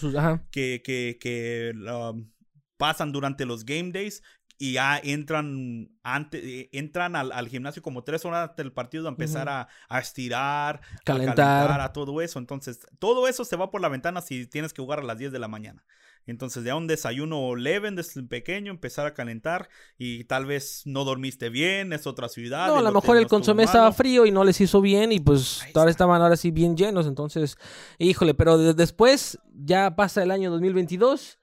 [0.51, 2.31] que, que, que um,
[2.77, 4.23] pasan durante los game days
[4.63, 9.07] y ya entran, antes, eh, entran al, al, gimnasio como tres horas antes del partido
[9.07, 11.33] a empezar a, a, estirar, calentar.
[11.33, 12.39] a calentar, a todo eso.
[12.39, 15.33] Entonces, todo eso se va por la ventana si tienes que jugar a las 10
[15.33, 15.83] de la mañana.
[16.27, 21.49] Entonces, ya un desayuno leve desde pequeño, empezar a calentar y tal vez no dormiste
[21.49, 22.67] bien, es otra ciudad.
[22.67, 25.63] No, a lo mejor el consomé estaba frío y no les hizo bien y pues
[25.75, 27.07] ahora estaban ahora sí bien llenos.
[27.07, 27.57] Entonces,
[27.97, 31.39] híjole, pero después ya pasa el año 2022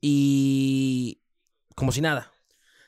[0.00, 1.20] y
[1.74, 2.30] como si nada.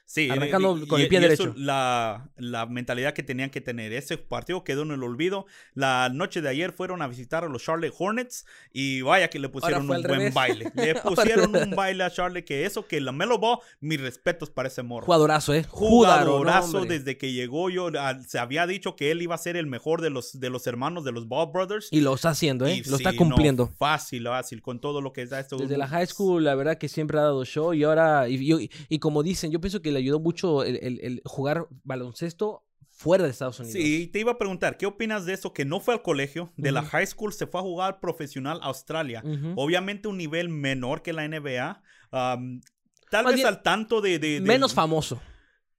[0.09, 1.53] Sí, arrancando con el pie derecho.
[1.57, 3.93] la, la, mentalidad que tenían que tener.
[3.93, 5.47] Ese partido quedó en el olvido.
[5.75, 9.49] La noche de ayer fueron a visitar a los Charlotte Hornets y vaya que le
[9.49, 10.71] pusieron un buen baile.
[10.77, 14.69] Le pusieron un baile a Charlotte que eso, que la Melo Ball, mis respetos para
[14.69, 15.07] ese morro.
[15.07, 15.65] Jugadorazo, ¿eh?
[15.65, 17.69] Jugadorazo desde que llegó.
[17.69, 17.91] Yo
[18.29, 21.05] se había dicho que él iba a ser el mejor de los, de los hermanos
[21.05, 21.89] de los Ball Brothers.
[21.91, 22.81] Y lo está haciendo, ¿eh?
[22.87, 23.73] lo está cumpliendo.
[23.77, 25.57] fácil, fácil, con todo lo que está esto.
[25.57, 28.99] Desde la high school, la verdad que siempre ha dado show y ahora, y, y
[29.01, 33.59] como dicen, yo pienso que le ayudó mucho el, el, jugar baloncesto fuera de Estados
[33.61, 33.81] Unidos.
[33.81, 35.53] Sí, te iba a preguntar, ¿qué opinas de eso?
[35.53, 38.67] Que no fue al colegio, de la high school se fue a jugar profesional a
[38.67, 39.23] Australia.
[39.57, 41.83] Obviamente un nivel menor que la NBA.
[42.11, 45.21] tal vez al tanto de, Menos famoso.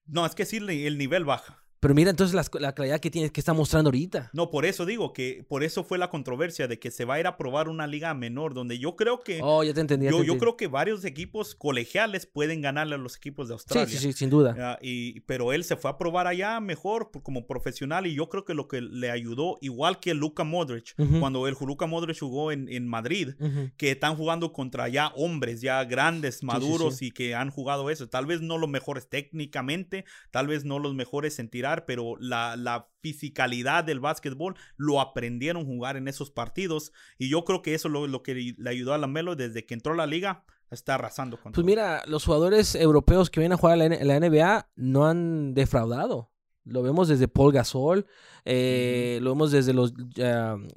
[0.06, 1.64] No, es que sí, el nivel baja.
[1.80, 4.32] Pero mira entonces la, calidad que tiene, que está mostrando ahorita.
[4.34, 7.20] No, por eso digo que por eso fue la controversia de que se va a
[7.20, 9.40] ir a probar una liga menor, donde yo creo que.
[9.44, 10.08] Oh, ya te entendí.
[10.10, 13.88] yo, yo creo que varios equipos colegiales pueden ganarle a los equipos de Australia.
[13.88, 14.56] Sí, sí, sí sin duda.
[14.60, 18.44] Ah, y, pero él se fue a probar allá mejor como profesional y yo creo
[18.44, 22.70] que lo que le ayudó, igual que Luka Modric, cuando el Luka Modric jugó en,
[22.70, 23.36] en Madrid,
[23.78, 28.08] que están jugando contra ya hombres, ya grandes, maduros y que han jugado eso.
[28.10, 31.50] Tal vez no los mejores técnicamente, tal vez no los mejores en
[31.86, 36.92] pero la, la fisicalidad del básquetbol lo aprendieron a jugar en esos partidos.
[37.18, 39.66] Y yo creo que eso es lo, lo, que le ayudó a la Melo desde
[39.66, 40.46] que entró a la liga.
[40.70, 44.70] Está arrasando con Pues mira, los jugadores europeos que vienen a jugar a la, NBA
[44.76, 46.32] no han defraudado.
[46.66, 48.06] Lo vemos desde Paul Gasol,
[48.44, 50.68] eh, lo vemos desde los uh,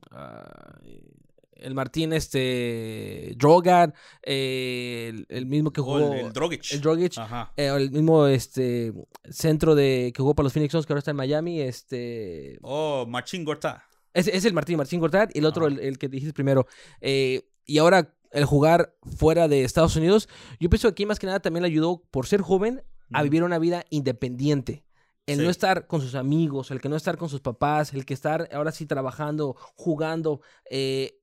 [1.63, 7.13] el Martín este Drogat, eh, el, mismo que jugó el, Drogic, el, Drogic
[7.57, 8.93] eh, el mismo este
[9.29, 13.07] centro de que jugó para los Phoenix Suns que ahora está en Miami, este Oh,
[13.09, 13.81] Martín Gortat.
[14.13, 16.67] Es, es el Martín, Martín Gortat y el otro el, que dijiste primero.
[17.01, 21.27] Eh, y ahora el jugar fuera de Estados Unidos, yo pienso que aquí más que
[21.27, 24.85] nada también le ayudó por ser joven a vivir una vida independiente.
[25.27, 28.15] El no estar con sus amigos, el que no estar con sus papás, el que
[28.15, 31.20] estar ahora sí trabajando, jugando, eh,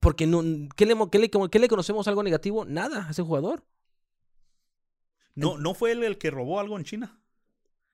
[0.00, 0.42] porque no,
[0.76, 2.64] ¿qué, le, qué, le, ¿qué le conocemos algo negativo?
[2.64, 3.64] Nada a ese jugador.
[5.34, 7.20] No, ¿No fue él el que robó algo en China?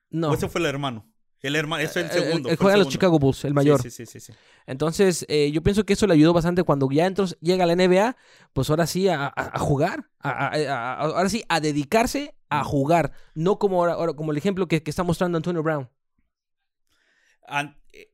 [0.09, 0.31] No.
[0.31, 1.09] ¿O ese fue el hermano?
[1.41, 2.49] El hermano, es el eh, segundo.
[2.49, 3.81] Él, juega a los Chicago Bulls, el mayor.
[3.81, 4.19] Sí, sí, sí.
[4.19, 4.33] sí,
[4.65, 7.75] Entonces, eh, yo pienso que eso le ayudó bastante cuando ya entró, llega a la
[7.75, 8.17] NBA,
[8.51, 10.09] pues ahora sí a, jugar.
[10.19, 13.13] ahora sí a dedicarse a jugar.
[13.35, 15.89] No como, ahora, como el ejemplo que, que está mostrando Antonio Brown.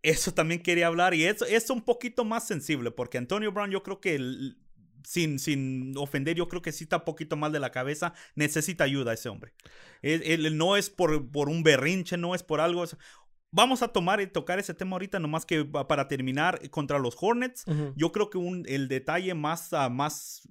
[0.04, 3.84] Eso también quería hablar y eso es un poquito más sensible porque Antonio Brown yo
[3.84, 4.18] creo que
[5.06, 8.84] sin, sin ofender, yo creo que sí está un poquito mal de la cabeza, necesita
[8.84, 9.54] ayuda ese hombre.
[10.02, 12.84] Él, no es por, por, un berrinche, no es por algo.
[13.52, 17.66] Vamos a tomar y tocar ese tema ahorita, nomás que para terminar contra los Hornets.
[17.96, 20.48] Yo creo que un, el detalle más, ah, más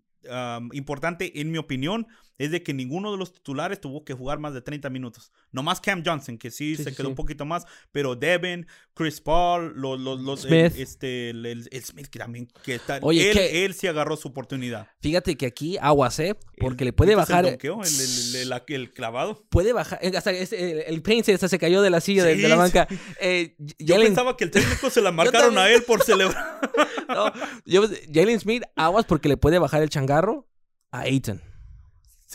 [0.73, 2.07] importante, en mi opinión,
[2.39, 5.33] es de que ninguno de los titulares tuvo que jugar más de 30 minutos.
[5.53, 7.11] No más Cam Johnson, que sí, Sí, se quedó sí.
[7.11, 10.53] un poquito más, pero Devin, Chris Paul, los, los, los Smith.
[10.75, 14.29] el- este, el, el- el Smith que también, que está, Oye, él, sí agarró su
[14.29, 14.89] oportunidad.
[15.01, 16.35] Fíjate que aquí aguas, ¿eh?
[16.59, 17.47] Porque le puede ¿viste el bajar.
[17.47, 19.45] El, el- clavado.
[19.51, 19.99] Puede bajar.
[20.03, 22.87] eh, Hasta el, se, hasta se cayó de la silla de, de la banca.
[23.21, 26.61] Eh, Yo Jalen- pensaba que el técnico se la marcaron a él por celebrar.
[27.09, 27.33] no,
[27.65, 30.49] yo- Jalen Smith, aguas porque le puede bajar el changarro
[30.91, 31.41] a Aiton.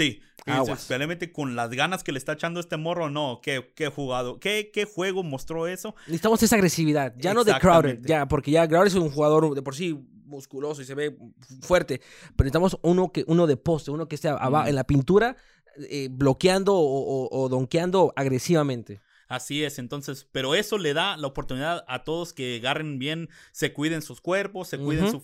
[0.03, 0.21] Sí,
[0.73, 4.71] especialmente con las ganas que le está echando este morro, no, qué, qué jugado, qué,
[4.73, 5.93] qué juego mostró eso.
[6.07, 7.13] Necesitamos esa agresividad.
[7.17, 10.81] Ya no de Crowder, ya, porque ya Crowder es un jugador de por sí musculoso
[10.81, 11.17] y se ve
[11.61, 11.99] fuerte.
[12.35, 14.67] Pero necesitamos uno que uno de poste, uno que esté Mm.
[14.67, 15.35] en la pintura,
[15.89, 16.81] eh, bloqueando o,
[17.27, 19.01] o- o donkeando agresivamente.
[19.29, 23.73] Así es, entonces, pero eso le da la oportunidad a todos que agarren bien, se
[23.73, 25.23] cuiden sus cuerpos, se cuiden su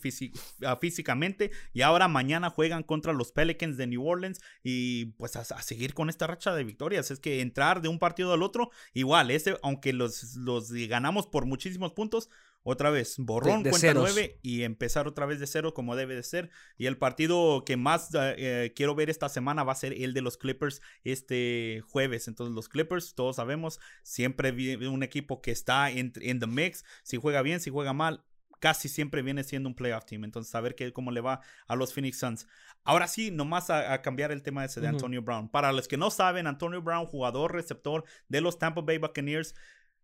[0.63, 5.39] ah, físicamente y ahora mañana juegan contra los Pelicans de New Orleans y pues a,
[5.39, 7.09] a seguir con esta racha de victorias.
[7.09, 11.47] Es que entrar de un partido al otro, igual, ese, aunque los, los ganamos por
[11.47, 12.29] muchísimos puntos,
[12.67, 14.03] otra vez, borrón, De- de cuenta ceros.
[14.03, 16.49] nueve y empezar otra vez de cero como debe de ser.
[16.77, 20.13] Y el partido que más eh, eh, quiero ver esta semana va a ser el
[20.15, 22.27] de los Clippers este jueves.
[22.27, 24.51] Entonces los Clippers, todos sabemos, siempre
[24.87, 26.83] un equipo que está en, en the mix.
[27.03, 28.23] Si juega bien, si juega mal,
[28.59, 30.23] casi siempre viene siendo un playoff team.
[30.23, 32.47] Entonces, a ver qué, cómo le va a los Phoenix Suns.
[32.83, 34.87] Ahora sí, nomás a, a cambiar el tema ese de.
[34.87, 35.49] Antonio Brown.
[35.49, 39.53] Para los que no saben, Antonio Brown, jugador receptor de los Tampa Bay Buccaneers,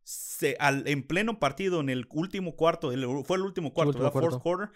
[0.04, 4.06] se, al, en pleno partido, en el último cuarto, el- fue el último cuarto, último
[4.12, 4.20] ¿verdad?
[4.30, 4.70] Fourth quarter.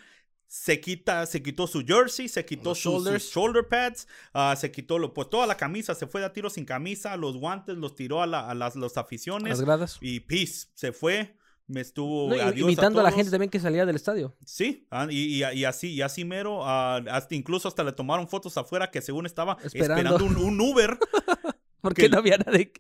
[0.48, 5.12] Se quita, se quitó su jersey, se quitó sus, shoulder pads, ah, se quitó lo,
[5.14, 8.22] pues toda la camisa, se fue de a tiro sin camisa, los guantes los tiró
[8.22, 9.98] a, la- a las los aficiones Las gradas.
[10.02, 11.36] y peace, se fue,
[11.66, 13.16] me estuvo No, imitando a, la todos.
[13.18, 14.38] gente también que salía del estadio.
[14.46, 18.28] Sí, ah, y, y- y así, y así mero, ah, hasta, incluso hasta le tomaron
[18.28, 20.16] fotos afuera que según estaba Esperando.
[20.16, 21.00] esperando, un, un Uber.
[21.82, 22.72] Porque Que- no había nadie.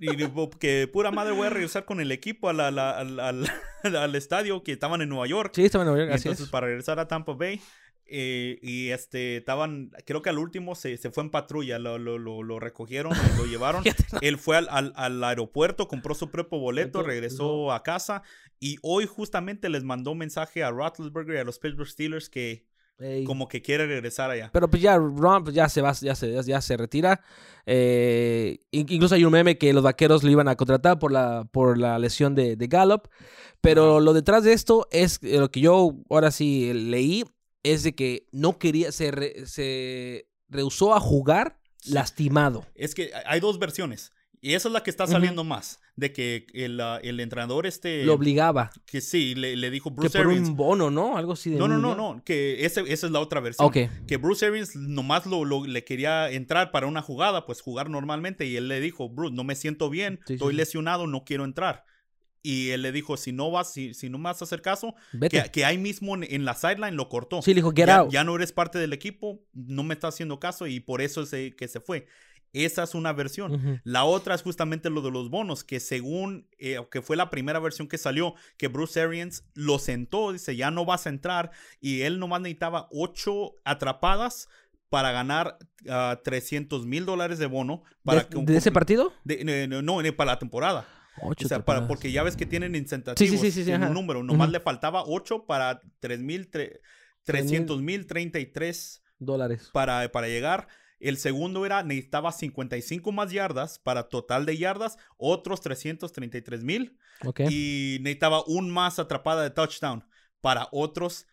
[0.00, 0.08] Y
[0.58, 3.50] que pura madre voy a regresar con el equipo a la- la- al, al-
[3.96, 5.52] al estadio que estaban en Nueva York.
[5.54, 6.50] Sí, estaba en Nueva York, Y así entonces es.
[6.50, 7.60] para regresar a Tampa Bay.
[8.06, 12.18] eh, y este, estaban, creo que al último se, se fue en patrulla, lo, lo,
[12.18, 13.82] lo, lo recogieron, lo llevaron.
[14.20, 18.22] Él fue al, al- al aeropuerto, compró su propio boleto, Boleto, regresó a casa.
[18.60, 22.66] Y hoy justamente les mandó un mensaje a Roethlisberger y a los Pittsburgh Steelers que
[22.98, 23.24] Ey.
[23.24, 24.50] como que quiere regresar allá.
[24.52, 27.20] Pero pues ya Ron pues ya se va, ya se, ya se retira.
[27.66, 31.44] Eh, in- incluso hay un meme que los vaqueros lo iban a contratar por la,
[31.50, 33.08] por la lesión de, de Gallup.
[33.60, 37.24] Pero lo detrás de esto es eh, lo que yo ahora sí leí,
[37.62, 42.64] es de que no quería, se, re- se rehusó a jugar lastimado.
[42.74, 44.12] Es que hay dos versiones.
[44.40, 45.80] Y esa es la que está saliendo más.
[45.96, 48.04] De que el, ah, el entrenador este...
[48.04, 48.72] Lo obligaba.
[48.84, 50.48] que sí, le, le dijo Que Bruce por Arians.
[50.48, 51.16] un bono, ¿no?
[51.16, 52.20] Algo así de No, no, no, no.
[52.24, 53.68] Que ese- esa es la otra versión.
[53.68, 53.76] Ok.
[54.08, 58.44] Que Bruce Arians nomás lo, lo- le quería entrar para una jugada, pues jugar normalmente.
[58.44, 60.56] Y él le dijo, Bruce, no me siento bien, Sí, estoy sí.
[60.56, 61.84] lesionado, no quiero entrar.
[62.42, 64.94] Y él le dijo, si no vas, si, si no me vas a hacer caso,
[65.30, 67.40] que, que ahí mismo en, en la sideline lo cortó.
[67.40, 68.10] Sí, le dijo, get ya, out.
[68.12, 71.54] ya no eres parte del equipo, no me está haciendo caso y por eso es
[71.54, 72.06] que se fue.
[72.54, 73.82] Esa es una versión.
[73.84, 77.58] La otra es justamente lo de los bonos, que según, eh, que fue la primera
[77.58, 82.02] versión que salió, que Bruce Arians lo sentó, dice, ya no vas a entrar, y
[82.02, 84.48] él nomás necesitaba ocho atrapadas
[84.88, 87.82] para ganar ah, 300 mil dólares de bono.
[88.04, 89.12] Para ¿De, que un de ese partido?
[89.24, 90.86] de- no, no, no, para la temporada.
[91.20, 93.40] Ocho O sea, para, porque ya ves que tienen incentativos.
[93.40, 93.88] Sí, sí, sí, ajá.
[93.88, 94.22] un número.
[94.22, 96.48] Nomás le faltaba 8 para 3 mil,
[97.24, 99.70] 300 mil 33 Dólares.
[99.72, 100.68] para, para llegar.
[101.08, 106.98] El segundo era, necesitaba 55 más yardas para total de yardas, otros 333 mil.
[107.24, 107.40] Ok.
[107.50, 110.04] Y necesitaba un más atrapada de touchdown
[110.40, 111.26] para otros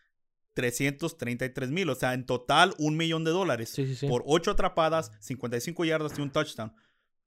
[0.54, 1.88] 333 mil.
[1.88, 4.08] O sea, en total un millón de dólares Sí, sí, sí.
[4.08, 6.74] por 8 atrapadas, 55 yardas y un touchdown.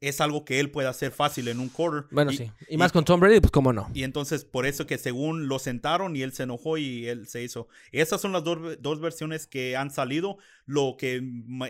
[0.08, 2.06] Es algo que él puede hacer fácil en un quarter.
[2.12, 2.52] Bueno, Y- sí.
[2.70, 3.89] Y más con Tom Brady, pues cómo no.
[3.94, 7.44] y entonces por eso que según lo sentaron y él se enojó y él se
[7.44, 7.68] hizo.
[7.91, 10.38] Esas son las dos, dos versiones que han salido.
[10.65, 11.22] Lo que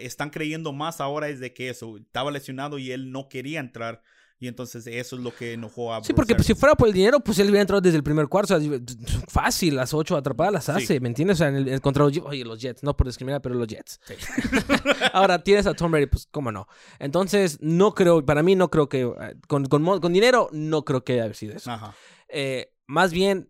[0.02, 4.02] están creyendo más ahora es de que eso, estaba lesionado y él no quería entrar.
[4.38, 6.90] Y entonces eso es lo que enojó a Sí, Bruce porque pues, si fuera por
[6.90, 8.56] el dinero, pues él hubiera entrado desde el primer cuarto.
[8.56, 8.70] O sea,
[9.30, 10.72] fácil, las ocho atrapadas las Sí.
[10.72, 11.36] hace, ¿me entiendes?
[11.36, 13.68] O sea, en el, en- contra los, oye, los Jets, no por discriminar, pero los
[13.68, 14.00] Jets.
[15.14, 16.68] Ahora tienes a Tom Brady, pues cómo no.
[17.00, 21.04] Entonces, no creo, para mí no creo que, eh, con, con, con dinero, no creo
[21.06, 21.72] que haya sido eso.
[21.72, 21.96] Ajá.
[22.28, 23.50] Eh, más bien,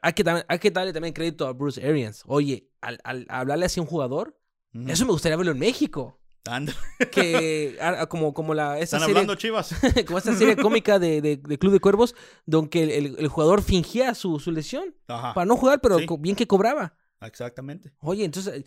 [0.00, 2.22] hay que, hay que darle también crédito a Bruce Arians.
[2.26, 4.38] Oye, al, al hablarle así a un jugador,
[4.86, 6.18] eso me gustaría verlo en México.
[7.10, 7.76] Que
[8.08, 9.74] como, como la esa Están serie, hablando chivas.
[10.06, 12.14] como esta serie cómica de, de- de Club de Cuervos,
[12.46, 15.34] donde el, el- el jugador fingía su, su lesión Ajá.
[15.34, 16.06] para no jugar, pero Sí.
[16.18, 16.94] bien que cobraba.
[17.20, 17.92] Exactamente.
[18.00, 18.64] Oye, entonces,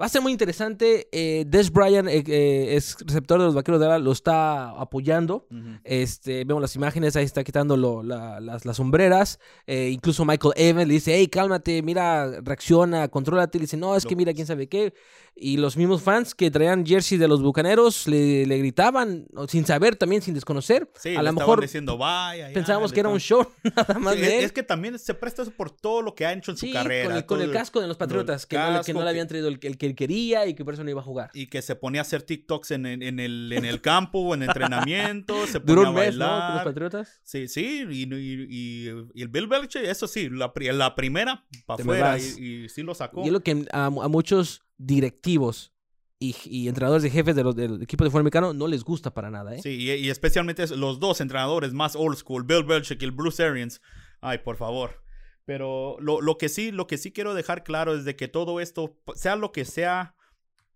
[0.00, 1.06] Va a ser muy interesante.
[1.12, 5.46] Eh, Des Bryant eh, eh, es receptor de los Vaqueros de Dallas, lo está apoyando.
[5.84, 9.38] Este, vemos las imágenes, ahí está quitando lo- la- las, las sombreras.
[9.66, 13.58] Eh, incluso Michael Evans le dice, hey, cálmate, mira, reacciona, contrólate.
[13.58, 14.94] Le dice, no, es que mira, quién sabe qué.
[15.34, 19.96] Y los mismos fans que traían jersey de los Bucaneros le, le gritaban, sin saber
[19.96, 20.88] también, sin desconocer.
[20.94, 22.48] Sí, a lo mejor diciendo vaya.
[22.48, 24.44] ya", pensábamos que era un show nada más Sí, de es, él.
[24.44, 27.08] es que también se presta eso por todo lo que ha hecho en su carrera.
[27.08, 29.08] con el, con todo el casco de los Patriotas, que, no, le- que no le
[29.10, 31.30] habían traído el, el que él quería y que por eso no iba a jugar.
[31.34, 34.34] Y que se ponía a hacer TikToks en, en- en el, en el campo o
[34.34, 34.42] en
[34.82, 35.46] entrenamiento.
[35.46, 36.24] Se Duró ponía un a mes, ¿no?
[36.26, 36.64] Con los bailar.
[36.64, 37.20] Patriotas.
[37.24, 41.44] Sí, sí, y, y- y- y el Bill Belichick, eso sí, la, pri- la primera
[41.66, 43.22] para afuera y, y sí lo sacó.
[43.22, 45.72] Y es lo que a, a muchos directivos
[46.18, 49.12] y, y entrenadores de jefes de los- del equipo de fútbol americano no les gusta
[49.12, 49.60] para nada, ¿eh?
[49.62, 53.10] Sí, y, y especialmente es- los dos entrenadores más old school, Bill Belichick y el
[53.12, 53.80] Bruce Arians.
[54.20, 55.02] Ay, por favor.
[55.44, 58.60] Pero lo, lo que sí, lo que sí quiero dejar claro es de que todo
[58.60, 60.14] esto, sea lo que sea,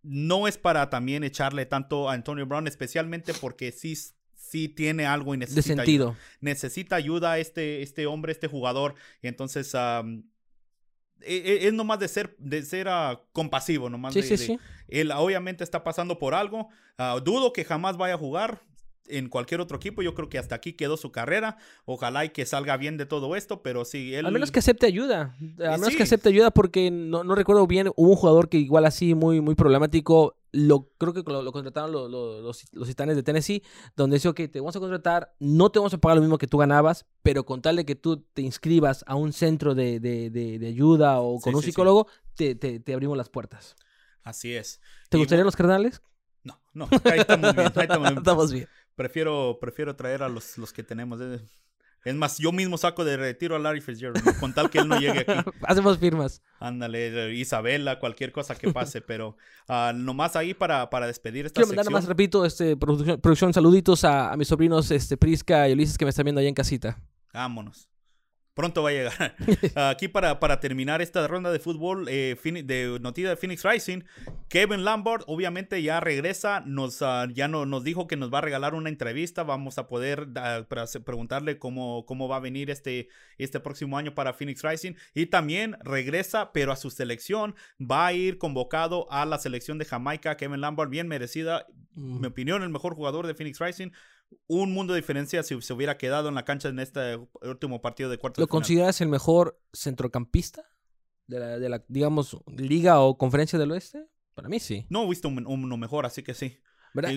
[0.02, 3.94] no es para también echarle tanto a Antonio Brown, especialmente porque sí,
[4.35, 5.85] sí tiene algo y de necesita ayuda.
[5.85, 6.16] sentido.
[6.40, 8.96] necesita ayuda este, este hombre, este jugador.
[9.22, 9.72] Y entonces
[11.22, 14.59] es nomás de ser, de ser ah, compasivo, nomás Sí, de- sí, de- sí.
[14.88, 16.68] Él obviamente está pasando por algo.
[16.98, 18.62] Ah, dudo que jamás vaya a jugar
[19.09, 20.03] en cualquier otro equipo.
[20.03, 21.57] Yo creo que hasta aquí quedó su carrera.
[21.85, 24.27] Ojalá y que salga bien de todo esto, pero sí, él...
[24.27, 25.37] Al menos que acepte ayuda.
[25.59, 25.97] Al menos sí.
[25.97, 27.88] que acepte ayuda porque no, no recuerdo bien.
[27.97, 30.37] Hubo un jugador que igual así muy, muy problemático.
[30.53, 33.62] Lo, creo que lo, lo contrataron lo- lo- los, los titanes de Tennessee.
[33.95, 35.35] Donde dice, ok, te vamos a contratar.
[35.38, 37.05] No te vamos a pagar lo mismo que tú ganabas.
[37.23, 40.66] Pero con tal de que tú te inscribas a un centro de, de- de- de
[40.66, 43.77] ayuda o con Sí, un sí, psicólogo, te, te- te abrimos las puertas.
[44.23, 44.81] Así es.
[45.09, 46.03] ¿Te Y gustarían los cardenales?
[46.42, 47.66] No, no, ahí estamos bien.
[47.75, 48.19] ahí estamos bien.
[48.19, 48.69] Estamos bien.
[48.96, 51.20] Prefiero, prefiero traer a los, los que tenemos.
[51.20, 51.38] eh.
[52.04, 54.32] Es más, yo mismo saco de retiro a Larry Fitzgerald, ¿no?
[54.38, 55.32] con tal que él no llegue aquí.
[55.66, 56.40] Hacemos firmas.
[56.61, 59.37] Ándale, Isabela, cualquier cosa que pase, pero
[59.68, 62.00] ah, nomás ahí para, para despedir esta Quiero mandar sección.
[62.00, 66.04] más, repito, este, producción, producción saluditos a, a mis sobrinos este, Prisca y Ulises que
[66.04, 66.96] me están viendo allá en casita.
[67.35, 67.88] Vámonos.
[68.57, 69.37] Pronto va a llegar.
[69.75, 74.01] Aquí para, para terminar esta ronda de fútbol eh, de noticia de Phoenix Rising,
[74.49, 78.40] Kevin Lambert obviamente ya regresa, nos, ah, ya no, nos dijo que nos va a
[78.40, 83.09] regalar una entrevista, vamos a poder ah, para preguntarle cómo, cómo va a venir este,
[83.37, 88.14] este próximo año para Phoenix Rising y también regresa, pero a su selección, va a
[88.14, 91.66] ir convocado a la selección de Jamaica, Kevin Lambert, bien merecida,
[91.97, 92.21] Mm.
[92.21, 93.90] mi opinión, el mejor jugador de Phoenix Rising.
[94.48, 98.08] Un mundo de diferencia si se hubiera quedado en la cancha en este último partido
[98.10, 98.60] de cuarto ¿Lo de final.
[98.60, 100.64] consideras el mejor centrocampista
[101.26, 104.06] de la, de la, digamos, liga o conferencia del oeste?
[104.34, 104.86] Para mí sí.
[104.88, 106.58] No he visto un- uno mejor, así que sí.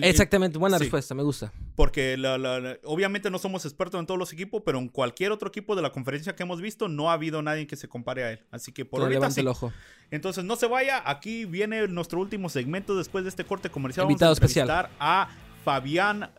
[0.02, 0.84] Exactamente, buena sí.
[0.84, 1.52] respuesta, me gusta.
[1.74, 5.32] Porque la- la- la- obviamente no somos expertos en todos los equipos, pero en cualquier
[5.32, 8.24] otro equipo de la conferencia que hemos visto no ha habido nadie que se compare
[8.24, 8.46] a él.
[8.50, 9.40] Así que por ahorita sí.
[9.40, 9.72] el ojo.
[10.10, 14.04] Entonces no se vaya, aquí viene nuestro último segmento después de este corte comercial.
[14.04, 14.90] Invitado Vamos a especial.
[14.98, 15.28] a
[15.64, 16.30] Fabián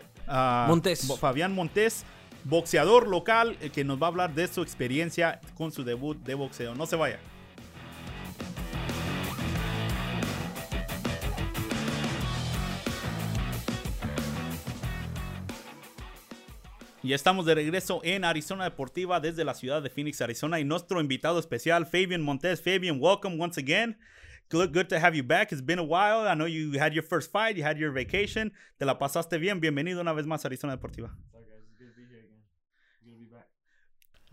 [0.68, 1.08] Montés.
[1.08, 2.06] Bo- Fabián Montés,
[2.44, 6.34] boxeador local, eh, que nos va a hablar de su experiencia con su debut de
[6.36, 6.76] boxeo.
[6.76, 7.20] No se vaya.
[17.04, 20.60] Y estamos de regreso en Arizona Deportiva desde la ciudad de Phoenix, Arizona.
[20.60, 22.62] Y nuestro invitado especial, Fabian Montes.
[22.62, 23.98] Fabian, welcome once again.
[24.52, 25.52] Good, good to have you back.
[25.54, 26.28] It's been a while.
[26.28, 28.52] I know you had your first fight, you had your vacation.
[28.78, 29.62] Te la pasaste bien.
[29.62, 31.10] Bienvenido una vez más a Arizona Deportiva.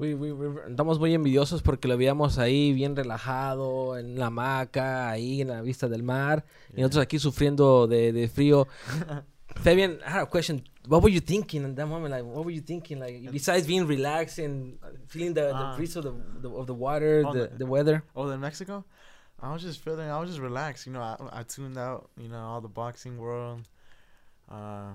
[0.01, 5.11] We- we- we- estamos muy envidiosos porque lo veíamos ahí bien relajado, en la hamaca,
[5.11, 6.45] ahí en la vista del mar.
[6.73, 8.69] Y nosotros aquí sufriendo de, de frío.
[9.57, 10.63] Fabian, I have a question.
[10.87, 12.13] What were you thinking in that moment?
[12.15, 13.01] Like, what were you thinking?
[13.01, 14.79] Like, besides being relaxed and
[15.09, 15.75] feeling the, the Ah.
[15.77, 18.05] breeze of the, the of the water, Oh, the, the- the weather.
[18.15, 18.85] Oh, in Mexico,
[19.41, 20.09] I was just feeling.
[20.11, 20.87] I was just relaxed.
[20.87, 22.11] You know, I, I tuned out.
[22.21, 23.61] You know, all the boxing world.
[24.51, 24.93] Uh,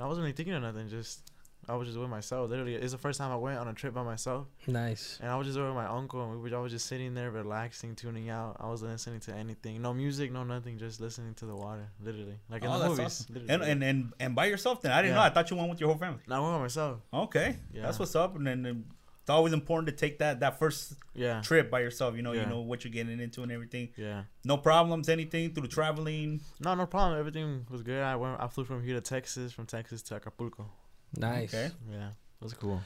[0.00, 0.88] I wasn't really thinking of nothing.
[0.88, 1.30] Just
[1.68, 2.48] I was just with myself.
[2.50, 5.18] Literally, it's the first time I went on a trip by myself, Nice.
[5.20, 6.56] and I was just with my uncle, and we were.
[6.56, 8.56] I was just sitting there, relaxing, tuning out.
[8.58, 9.80] I wasn't listening to anything.
[9.82, 10.78] No music, no nothing.
[10.78, 11.88] Just listening to the water.
[12.02, 13.26] Literally, like in Oh, the that's movies.
[13.30, 13.46] awesome.
[13.50, 14.92] And, and, and, and by yourself then?
[14.92, 15.22] I didn't know.
[15.22, 16.20] I thought you went with your whole family.
[16.26, 17.00] Now I went by myself.
[17.12, 17.56] Okay.
[17.72, 17.82] Yeah.
[17.82, 18.34] That's what's up.
[18.36, 18.84] And then and
[19.28, 21.42] it's always important to take that, that first Yeah.
[21.42, 22.16] trip by yourself.
[22.16, 23.90] You know, you know what you're getting into and everything.
[23.94, 24.22] Yeah.
[24.42, 26.40] No problems, anything through traveling.
[26.60, 27.18] No, no problem.
[27.20, 28.02] Everything was good.
[28.02, 28.40] I went.
[28.40, 30.70] I flew from here to Texas, from Texas to Acapulco.
[31.18, 31.52] Nice.
[31.52, 31.70] Okay.
[31.90, 32.80] Yeah, it was cool.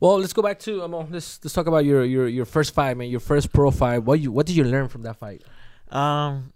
[0.00, 2.96] Well, let's go back to um, let's let's talk about your your your first fight,
[2.96, 3.08] man.
[3.08, 4.00] Your first pro fight.
[4.00, 5.44] What you what did you learn from that fight?
[5.90, 6.52] Um,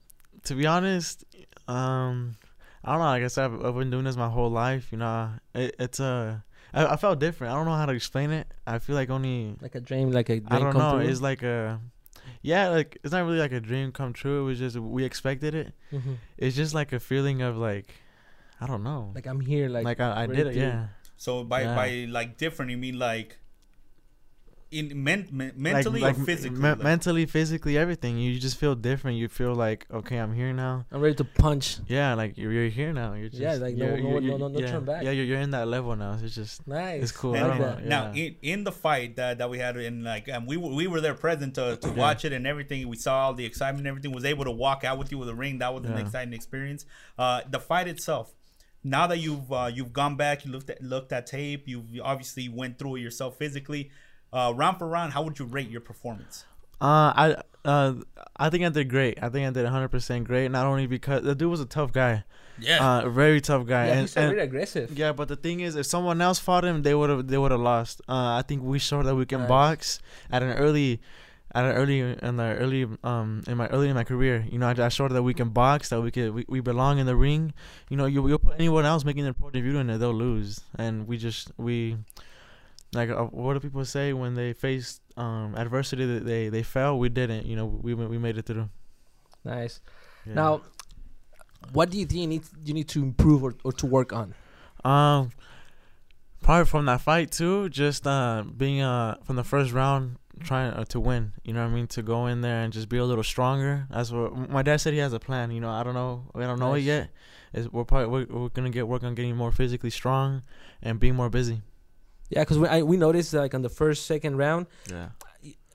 [0.46, 1.24] to be honest,
[1.68, 2.34] um,
[2.82, 3.04] I don't know.
[3.04, 4.90] Like I said, I've, I've been doing this my whole life.
[4.90, 6.42] You know, it, it's a.
[6.74, 7.52] I, I felt different.
[7.52, 8.46] I don't know how to explain it.
[8.66, 9.56] I feel like only.
[9.60, 10.98] Like a dream, like a dream I don't come know.
[10.98, 11.08] true?
[11.08, 11.80] It's like a.
[12.42, 14.42] yeah, like it's not really like a dream come true.
[14.42, 15.72] It was just we expected it.
[15.92, 16.14] Mm-hmm.
[16.36, 17.94] It's just like a feeling of like,
[18.60, 19.68] I don't know, Like I'm here.
[19.68, 20.56] Like, like, I, I did it.
[20.56, 21.74] Yeah, So by Yeah.
[21.76, 23.38] by like different, you mean like
[24.70, 26.58] in men, men- mentally like, or physically?
[26.58, 28.18] me- like- mentally, physically, everything.
[28.18, 29.16] You just feel different.
[29.16, 30.84] You feel like okay, I'm here now.
[30.92, 31.78] I'm ready to punch.
[31.86, 33.14] Yeah, like you're, you're here now.
[33.14, 35.02] You're just Yeah, like, no- you're- no- you're- no- no- no yeah, turn back.
[35.04, 36.18] Yeah, you're, you're in that level now.
[36.22, 37.02] It's just Nice.
[37.02, 37.34] It's cool.
[37.34, 37.64] I I don't know.
[37.76, 37.84] that.
[37.86, 40.86] Now, in, in the fight that, that we had, in like, um, we were, we
[40.86, 41.94] were there present to, to Yeah.
[41.94, 42.86] watch it and everything.
[42.88, 44.12] We saw all the excitement and everything.
[44.12, 45.58] Was able to walk out with you with the ring.
[45.58, 46.84] That was an exciting experience.
[47.18, 48.34] Uh, the fight itself.
[48.84, 51.66] Now that you've uh, you've gone back, you looked at looked at tape.
[51.66, 53.90] You've you obviously went through it yourself physically.
[54.32, 56.44] Uh, round for round, how would you rate your performance?
[56.80, 57.94] Uh, I uh,
[58.36, 59.18] I think I did great.
[59.22, 60.50] I think I did 100 percent great.
[60.50, 62.24] Not only because the dude was a tough guy,
[62.58, 63.86] Yeah, uh, a very tough guy.
[63.86, 64.96] Yeah, and, he's and- really aggressive.
[64.96, 67.50] yeah, but the thing is, if someone else fought him, they would have they would
[67.50, 68.00] have lost.
[68.08, 69.48] Uh, I think we showed that we can Nice.
[69.48, 69.98] box
[70.30, 71.00] at an early,
[71.54, 74.46] at an early in the early um in my early in my career.
[74.48, 76.98] You know, I, I showed that we can box, that we could we, we belong
[77.00, 77.54] in the ring.
[77.90, 80.60] You know, you you put anyone else making their pro debut in there, they'll lose.
[80.76, 81.96] And we just we.
[82.92, 86.06] Like uh, what do people say when they face um, adversity?
[86.06, 86.98] That they they fell.
[86.98, 87.46] We didn't.
[87.46, 88.68] You know, we we made it through.
[89.44, 89.80] Nice.
[90.26, 90.34] Yeah.
[90.34, 90.60] Now,
[91.72, 94.34] what do you think you need you need to improve or, or to work on?
[94.84, 95.32] Um,
[96.42, 97.68] probably from that fight too.
[97.68, 101.32] Just uh, being uh from the first round, trying uh, to win.
[101.44, 101.86] You know what I mean?
[101.88, 103.86] To go in there and just be a little stronger.
[103.90, 104.94] That's what my dad said.
[104.94, 105.50] He has a plan.
[105.50, 106.30] You know, I don't know.
[106.34, 106.82] We don't know Nice.
[106.82, 107.10] it yet.
[107.52, 110.42] Is we're probably we're, we're gonna get work on getting more physically strong
[110.82, 111.62] and being more busy.
[112.30, 114.66] Yeah, because we I, we noticed like on the first second round.
[114.90, 115.08] Yeah.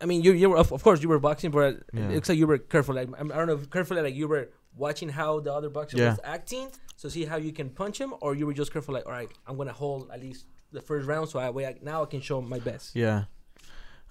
[0.01, 2.09] I mean, you you were of, of course you were boxing, but Yeah.
[2.09, 2.93] it looks like you were careful.
[2.95, 6.09] Like I don't know, if carefully like you were watching how the other boxer Yeah.
[6.11, 8.93] was acting, so see how you can punch him, or you were just careful.
[8.93, 11.75] Like, all right, I'm gonna hold at least the first round, so I way I,
[11.81, 12.95] now I can show my best.
[12.95, 13.25] Yeah.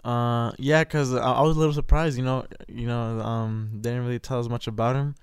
[0.05, 2.16] Uh, yeah, cause I, I was a little surprised.
[2.18, 5.14] You know, you know, um, they didn't really tell us much about him.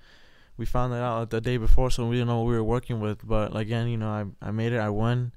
[0.56, 3.00] We found that out the day before, so we didn't know what we were working
[3.00, 3.26] with.
[3.26, 4.78] But again, you know, I I made it.
[4.78, 5.32] I won,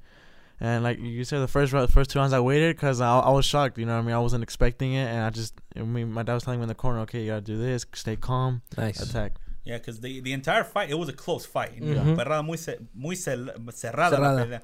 [0.63, 3.29] and like you said, the first round, first two rounds, I waited because I, I
[3.31, 3.77] was shocked.
[3.77, 6.23] You know, what I mean, I wasn't expecting it, and I just, I mean, my
[6.23, 8.99] dad was telling me in the corner, okay, you gotta do this, stay calm, Nice.
[9.01, 9.33] attack.
[9.65, 11.79] yeah, because the the entire fight it was a close fight.
[11.79, 12.15] Mhm.
[12.17, 14.11] Perrada muy ce- muy cerrada.
[14.17, 14.61] Cerrada.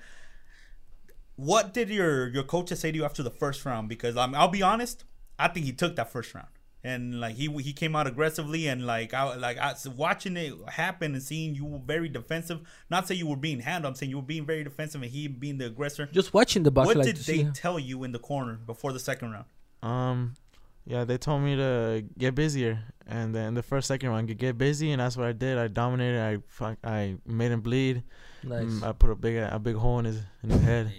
[1.36, 3.88] What did your your coaches say to you after the first round?
[3.88, 5.06] Because um, I'll be honest,
[5.38, 6.50] I think he took that first round.
[6.84, 11.14] And like he he came out aggressively and like I like I watching it happen
[11.14, 12.62] and seeing you were very defensive.
[12.90, 13.92] Not say you were being handled.
[13.92, 16.06] I'm saying you were being very defensive and he being the aggressor.
[16.06, 16.88] Just watching the box.
[16.88, 19.46] what like, did they see- tell you in the corner before the second round?
[19.84, 20.36] Um,
[20.86, 24.92] yeah, they told me to get busier, and then the first second round, get busy,
[24.92, 25.58] and that's what I did.
[25.58, 26.22] I dominated.
[26.22, 28.04] I fuck, I made him bleed.
[28.44, 28.66] Nice.
[28.66, 30.92] Mm, I put a big a big hole in his in his head.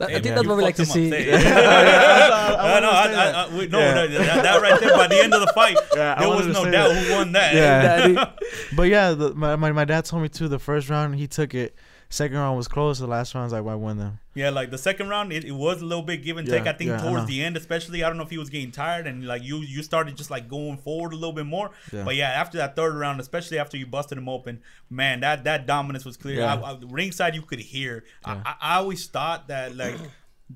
[0.00, 1.06] That- I think man, that's what we like to see.
[1.08, 1.12] up.
[1.12, 3.52] Say- I no, no, wanted I, I, that.
[3.52, 3.94] We- no, Yeah.
[3.94, 4.96] no, that, that right there.
[4.96, 7.06] By the end of the fight, Yeah, there was no doubt that.
[7.06, 7.54] who won that.
[7.54, 8.30] Yeah.
[8.74, 10.48] But yeah, the, my, my my dad told me too.
[10.48, 11.74] The first round he took it.
[12.12, 12.98] Second round was close.
[12.98, 14.18] The last round like, I won them.
[14.34, 16.66] Yeah, like the second round, it, it was a little bit give and Yeah, take.
[16.66, 17.26] I think yeah, towards know.
[17.26, 19.84] the end, especially, I don't know if he was getting tired and like you, you
[19.84, 21.70] started just like going forward a little bit more.
[21.92, 22.02] Yeah.
[22.02, 25.66] But yeah, after that third round, especially after you busted him open, man, that that
[25.66, 26.44] dominance was clear.
[26.44, 28.02] I, I, ringside, you could hear.
[28.24, 29.94] I, I always thought that like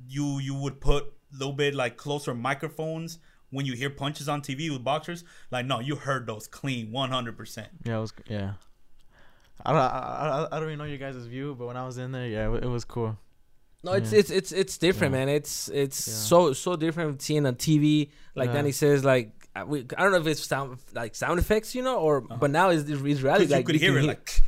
[0.09, 3.19] you you would put a little bit like closer microphones
[3.51, 5.23] when you hear punches on TV with boxers.
[5.53, 7.69] Like no, you heard those clean, one hundred percent.
[7.85, 8.53] Yeah, it was yeah.
[9.65, 11.99] I don't I, I, I don't really know you guys' view, but when I was
[11.99, 13.19] in there, yeah, it, it was cool.
[13.83, 14.19] No, it's Yeah.
[14.21, 15.21] it's it's it's different, Yeah.
[15.27, 15.29] man.
[15.29, 16.15] It's it's Yeah.
[16.15, 18.11] so so different seeing on TV.
[18.35, 18.55] Like Yeah.
[18.55, 21.83] Danny says, like I, we, I don't know if it's sound like sound effects, you
[21.83, 23.45] know, or but now it's, it's reality.
[23.47, 24.41] Because you Like could hear can it like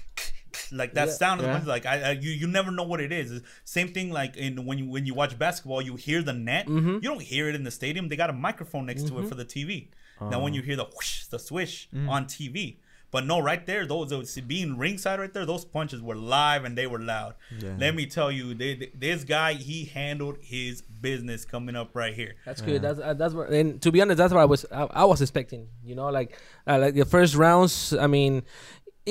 [0.73, 1.15] like that Yeah.
[1.15, 3.41] sound of the like I, I you you never know what it is.
[3.65, 6.67] Same thing like in when you when you watch basketball, you hear the net.
[6.67, 6.95] Mhm.
[6.95, 8.09] You don't hear it in the stadium.
[8.09, 9.25] They got a microphone next to Mhm.
[9.25, 9.91] it for the TV.
[10.21, 12.09] Now when Um, you hear the whoosh, the swish Mm.
[12.09, 12.79] on TV.
[13.17, 16.77] But no, right there, those those- being ringside right there, those punches were live and
[16.81, 17.33] they were loud.
[17.59, 17.75] yeah.
[17.85, 22.15] Let me tell you, they, they- this guy he handled his business coming up right
[22.21, 22.33] here.
[22.45, 22.67] That's Yeah.
[22.69, 22.81] good.
[22.83, 23.49] That's uh, that's what.
[23.59, 25.63] And to be honest, that's what I was I, I was expecting.
[25.89, 26.31] You know, like
[26.71, 27.95] uh, like the first rounds.
[27.95, 28.43] I mean,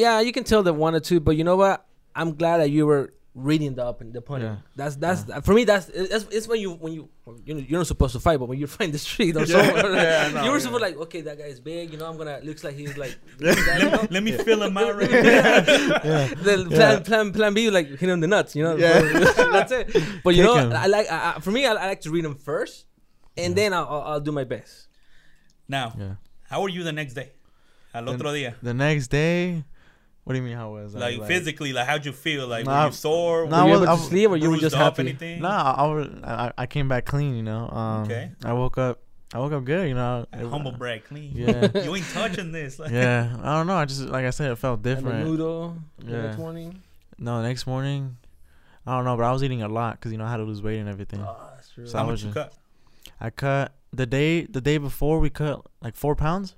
[0.04, 1.78] yeah, you can tell the one or two, but you know what?
[2.16, 3.06] I'm glad that you were
[3.36, 4.60] reading the up and the opponent.
[4.60, 4.70] Yeah.
[4.78, 5.66] That's that's for me.
[5.66, 7.10] That's it's, it's when you when you
[7.46, 9.62] you know you're not supposed to fight, but when you find the street or Yeah.
[9.62, 10.64] somewhere, Yeah, I know, you were yeah.
[10.64, 11.92] supposed like okay, that guy is big.
[11.92, 13.18] You know, I'm gonna looks like he's like.
[13.40, 15.60] let, let me fill him out right yeah.
[15.62, 18.76] the plan, plan, plan B, like hit him in the nuts, you know.
[18.78, 19.02] Yeah.
[19.52, 19.92] That's it.
[20.24, 20.74] But you Kick know, him.
[20.74, 21.12] I like.
[21.12, 22.86] I, I- for me, I, I like to read them first,
[23.38, 24.88] and then I'll, I'll, I'll do my best.
[25.68, 26.16] Now, Yeah.
[26.50, 27.34] how were you the next day?
[27.94, 28.56] Al otro día.
[28.62, 29.64] The next day,
[30.26, 30.58] what do you mean?
[30.58, 31.00] How was I?
[31.00, 32.48] Like, physically, like how'd you feel?
[32.48, 33.48] Like Nah, were you sore?
[33.48, 35.04] nah, were you I was- able I to sleep, or you were just happy?
[35.04, 35.42] anything?
[35.42, 37.36] Nah, I, was, I I came back clean.
[37.36, 37.70] You know.
[37.70, 38.32] Um, Okay.
[38.44, 39.00] I woke up.
[39.34, 39.88] I woke up good.
[39.88, 40.26] You know.
[40.34, 41.32] It- Humble brag, clean.
[41.34, 41.70] Yeah.
[41.84, 42.78] you ain't touching this.
[42.80, 43.76] Like, yeah, I don't know.
[43.78, 45.26] I just like I said, it felt And the different.
[45.26, 46.22] noodle Yeah.
[46.24, 46.82] next morning.
[47.18, 48.18] No, the next morning,
[48.86, 50.44] I don't know, but I was eating a lot because you know I had to
[50.44, 51.22] lose weight and everything.
[51.22, 51.88] Oh, that's true.
[51.88, 52.54] So How I much you just- cut?
[53.22, 56.58] I cut the day the day before we cut like four pounds, Wow.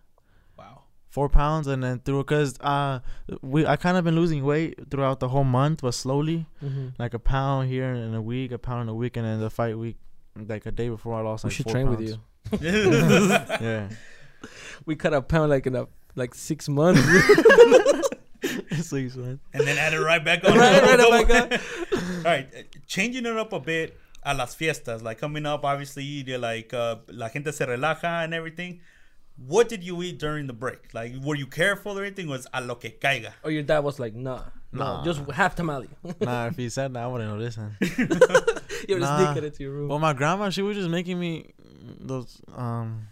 [1.18, 2.99] Four pounds, and then through because uh
[3.41, 6.89] we I kind of been losing weight throughout the whole month, but slowly mm-hmm.
[6.99, 9.49] like a pound here in a week, a pound in a week, and then the
[9.49, 9.97] fight week,
[10.36, 12.18] like a day before I lost We like should four train with you.
[12.61, 13.89] Yeah,
[14.86, 17.01] We cut a pound like in a like six months.
[18.84, 19.43] six months.
[19.55, 20.55] and then add it right back on.
[20.55, 21.59] Right, right back on.
[22.18, 26.03] All right, uh, changing it up a bit a las fiestas, like coming up, obviously,
[26.03, 28.82] you're like uh, la gente se relaja and everything.
[29.45, 30.93] What did you eat during the break?
[30.93, 32.27] Like, were you careful or anything?
[32.27, 33.33] Was a lo que caiga?
[33.43, 35.03] or your dad was like, nah, no, Nah.
[35.03, 35.89] just half tamale.
[36.21, 37.75] Nah, if he said that, I wouldn't know listen.
[38.88, 39.17] you were Nah.
[39.33, 39.89] sneaking into your room.
[39.89, 41.53] Well, my grandma, she was just making me
[41.99, 43.07] those um.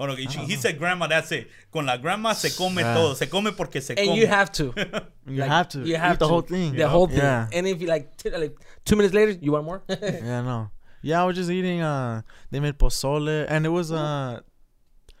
[0.00, 1.08] Oh no, he, he said grandma.
[1.08, 1.48] That's it.
[1.72, 2.94] Con la grandma se come Yeah.
[2.94, 3.14] todo.
[3.14, 4.16] Se come porque se and come.
[4.16, 4.72] you have to.
[5.26, 5.80] You Like, have to.
[5.80, 6.74] You have eat the whole thing.
[6.74, 7.18] The whole thing.
[7.18, 7.48] Yeah.
[7.52, 9.82] And if you like, t- like two minutes later, you want more?
[9.88, 10.70] Yeah, no.
[11.02, 11.80] Yeah, I was just eating.
[11.82, 14.40] Uh, they made pozole, and it was uh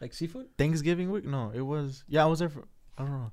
[0.00, 0.46] like seafood?
[0.56, 1.24] Thanksgiving week.
[1.24, 2.04] No, it was.
[2.08, 2.64] Yeah, I was there for.
[2.96, 3.32] I don't know.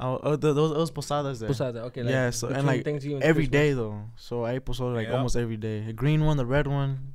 [0.00, 1.48] Oh, uh, the, those those posadas there.
[1.48, 2.02] Posada, okay.
[2.02, 3.60] Like Yeah, so- and, like, Thanksgiving Every Christmas.
[3.60, 5.14] day though, so I ate pozole like Yeah.
[5.14, 5.82] almost every day.
[5.86, 7.12] The green one, the red one,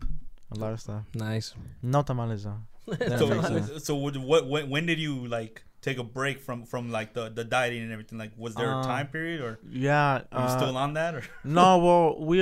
[0.55, 1.03] a lot of stuff.
[1.13, 1.53] Nice.
[1.83, 2.61] No tamales though.
[3.19, 3.89] So, so, sense.
[4.17, 7.83] what, when, when did you like take a break from from like the the dieting
[7.83, 8.17] and everything?
[8.17, 10.23] Like, was there a Uh, time period or Yeah.
[10.31, 11.15] are you uh, still on that?
[11.15, 12.39] Or no, well, we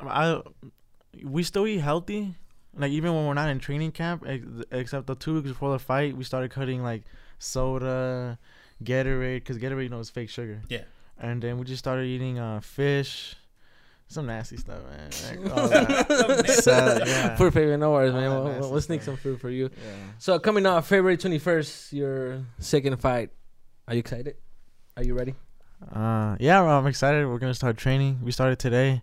[0.00, 0.40] I
[1.24, 2.34] we still eat healthy.
[2.76, 5.78] Like even when we're not in training camp, ex- except the two weeks before the
[5.78, 7.02] fight, we started cutting like
[7.38, 8.38] soda,
[8.82, 10.62] Gatorade, because Gatorade you know is fake sugar.
[10.68, 10.82] Yeah.
[11.18, 13.36] And then we just started eating uh fish,
[14.08, 15.10] some nasty stuff, man.
[15.44, 16.48] Like, all that.
[16.48, 17.36] Salad, yeah.
[17.36, 18.30] Food favorite, no worries, man.
[18.30, 19.14] All that We'll, we'll sneak stuff.
[19.16, 19.64] some food for you.
[19.84, 19.92] yeah.
[20.18, 23.30] So coming up February 21st, your second fight.
[23.86, 24.36] Are you excited?
[24.96, 25.34] Are you ready?
[25.92, 27.26] Uh, yeah, well, I'm excited.
[27.26, 28.20] We're gonna start training.
[28.22, 29.02] We started today.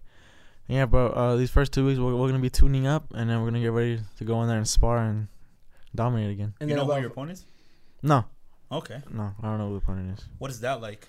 [0.69, 3.39] Yeah, but uh, these first two weeks we're, we're gonna be tuning up, and then
[3.41, 5.27] we're gonna get ready to go in there and spar and
[5.95, 6.53] dominate again.
[6.61, 7.45] And you know who your opponent is?
[8.03, 8.25] No,
[8.71, 9.01] Okay.
[9.11, 10.25] no, I don't know who the opponent is.
[10.37, 11.07] What is that like?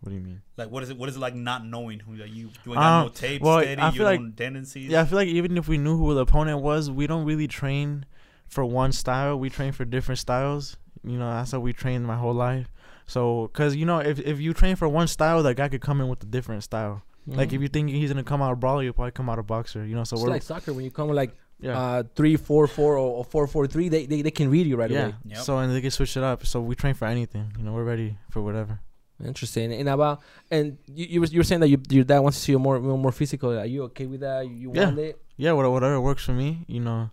[0.00, 0.40] What do you mean?
[0.56, 0.96] Like, what is it?
[0.96, 2.50] What is it like not knowing who like, you?
[2.64, 3.80] You ain't got no Um, tape well, steady.
[3.80, 4.90] I You feel like- don't tendencies.
[4.90, 7.48] Yeah, I feel like even if we knew who the opponent was, we don't really
[7.48, 8.06] train
[8.46, 9.36] for one style.
[9.38, 10.76] We train for different styles.
[11.02, 12.70] You know, that's how we trained my whole life.
[13.06, 16.00] So, cause you know, if if you train for one style, that guy could come
[16.00, 17.02] in with a different style.
[17.26, 19.42] Like if you think he's gonna come out a brawler, you'll probably come out a
[19.42, 19.84] boxer.
[19.84, 21.78] You know, so it's we're like soccer when you come with like yeah.
[21.78, 24.76] uh three four four or, or four four three, they, they they can read you
[24.76, 25.06] right yeah.
[25.06, 25.14] away.
[25.26, 25.38] Yep.
[25.38, 26.46] So and they can switch it up.
[26.46, 27.52] So we train for anything.
[27.58, 28.80] You know, we're ready for whatever.
[29.24, 29.72] Interesting.
[29.72, 32.44] And about and you you were, you were saying that you, your dad wants to
[32.44, 33.58] see you more more physical.
[33.58, 34.46] Are you okay with that?
[34.46, 34.84] You, you Yeah.
[34.84, 35.22] want it?
[35.36, 36.64] Yeah, whatever, whatever works for me.
[36.68, 37.10] You know.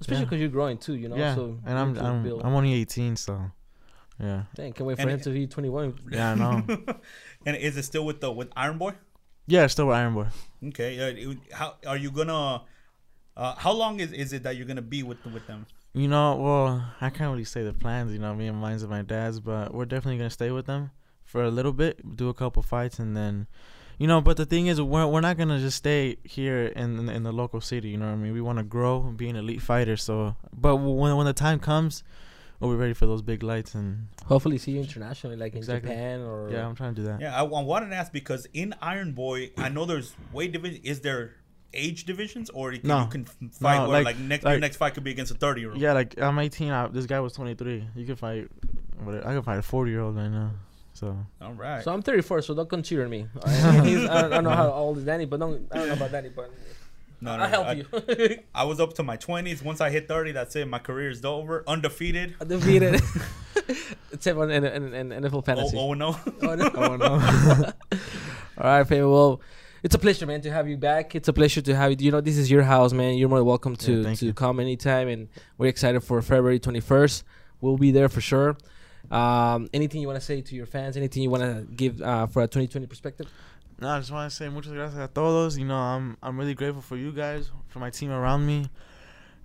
[0.00, 0.24] Especially Yeah.
[0.26, 0.94] because you're growing too.
[0.94, 1.16] You know.
[1.16, 1.34] yeah.
[1.34, 2.42] So and I'm I'm build.
[2.44, 3.50] I'm only 18, so
[4.20, 4.44] yeah.
[4.54, 5.98] Dang, can't wait for And him it- to be 21.
[6.10, 6.62] Yeah, I know.
[7.46, 8.94] and is it still with the with Iron Boy?
[9.46, 10.26] Yeah, still with Iron Boy.
[10.68, 11.26] Okay.
[11.26, 12.62] Uh, how are you gonna?
[13.36, 15.66] Uh, how long is, is it that you're gonna be with with them?
[15.94, 18.12] You know, well, I can't really say the plans.
[18.12, 20.90] You know, me and mine's and my dad's, but we're definitely gonna stay with them
[21.24, 23.46] for a little bit, do a couple fights, and then,
[23.98, 24.20] you know.
[24.20, 27.60] But the thing is, we're we're not gonna just stay here in in the local
[27.60, 27.88] city.
[27.88, 28.32] You know what I mean?
[28.32, 29.96] We want to grow and be an elite fighter.
[29.96, 32.04] So, but when when the time comes,
[32.62, 33.74] we'll be ready for those big lights.
[33.74, 37.20] And Hopefully, see you internationally, like in Japan or yeah, I'm trying to do that.
[37.20, 40.80] Yeah, I, I wanted to ask because in Iron Boy, I know there's weight division.
[40.84, 41.34] Is there
[41.74, 43.00] age divisions, or you can, No.
[43.04, 45.32] you can fight No, where like- like, next your like- next fight could be against
[45.32, 45.80] a thirty year old?
[45.80, 46.70] Yeah, like I'm 18.
[46.70, 47.86] I, this guy was 23.
[47.96, 48.48] You can fight.
[49.02, 50.50] What I can fight a 40 year old right now.
[50.94, 51.82] So All right.
[51.82, 53.26] So I'm 34, so don't consider me.
[53.44, 56.12] I, I, I don't know how old is Danny, but don't I don't know about
[56.12, 56.50] Danny, but
[57.22, 58.38] no, no, I'll help I, you.
[58.54, 59.62] I was up to my twenties.
[59.62, 60.66] Once I hit thirty, that's it.
[60.68, 61.64] My career is over.
[61.66, 62.34] Undefeated.
[62.40, 63.00] Undefeated.
[64.12, 65.76] Except on in, in, in NFL Oh, fantasy.
[65.78, 66.16] oh no.
[66.42, 66.70] Oh, no.
[66.74, 67.72] oh no.
[68.58, 69.10] All right, Fabian.
[69.10, 69.40] Well,
[69.82, 71.14] it's a pleasure, man, to have you back.
[71.14, 71.96] It's a pleasure to have you.
[72.06, 73.14] You know, this is your house, man.
[73.14, 74.32] You're more than welcome to Yeah, to you.
[74.34, 77.22] come anytime, and we're excited for February 21st.
[77.60, 78.56] We'll be there for sure.
[79.10, 80.96] Um, anything you want to say to your fans?
[80.96, 83.26] Anything you want to give uh, for a 2020 perspective?
[83.82, 85.58] No, I just want to say muchas gracias a todos.
[85.58, 88.70] You know, I'm I'm really grateful for you guys, for my team around me.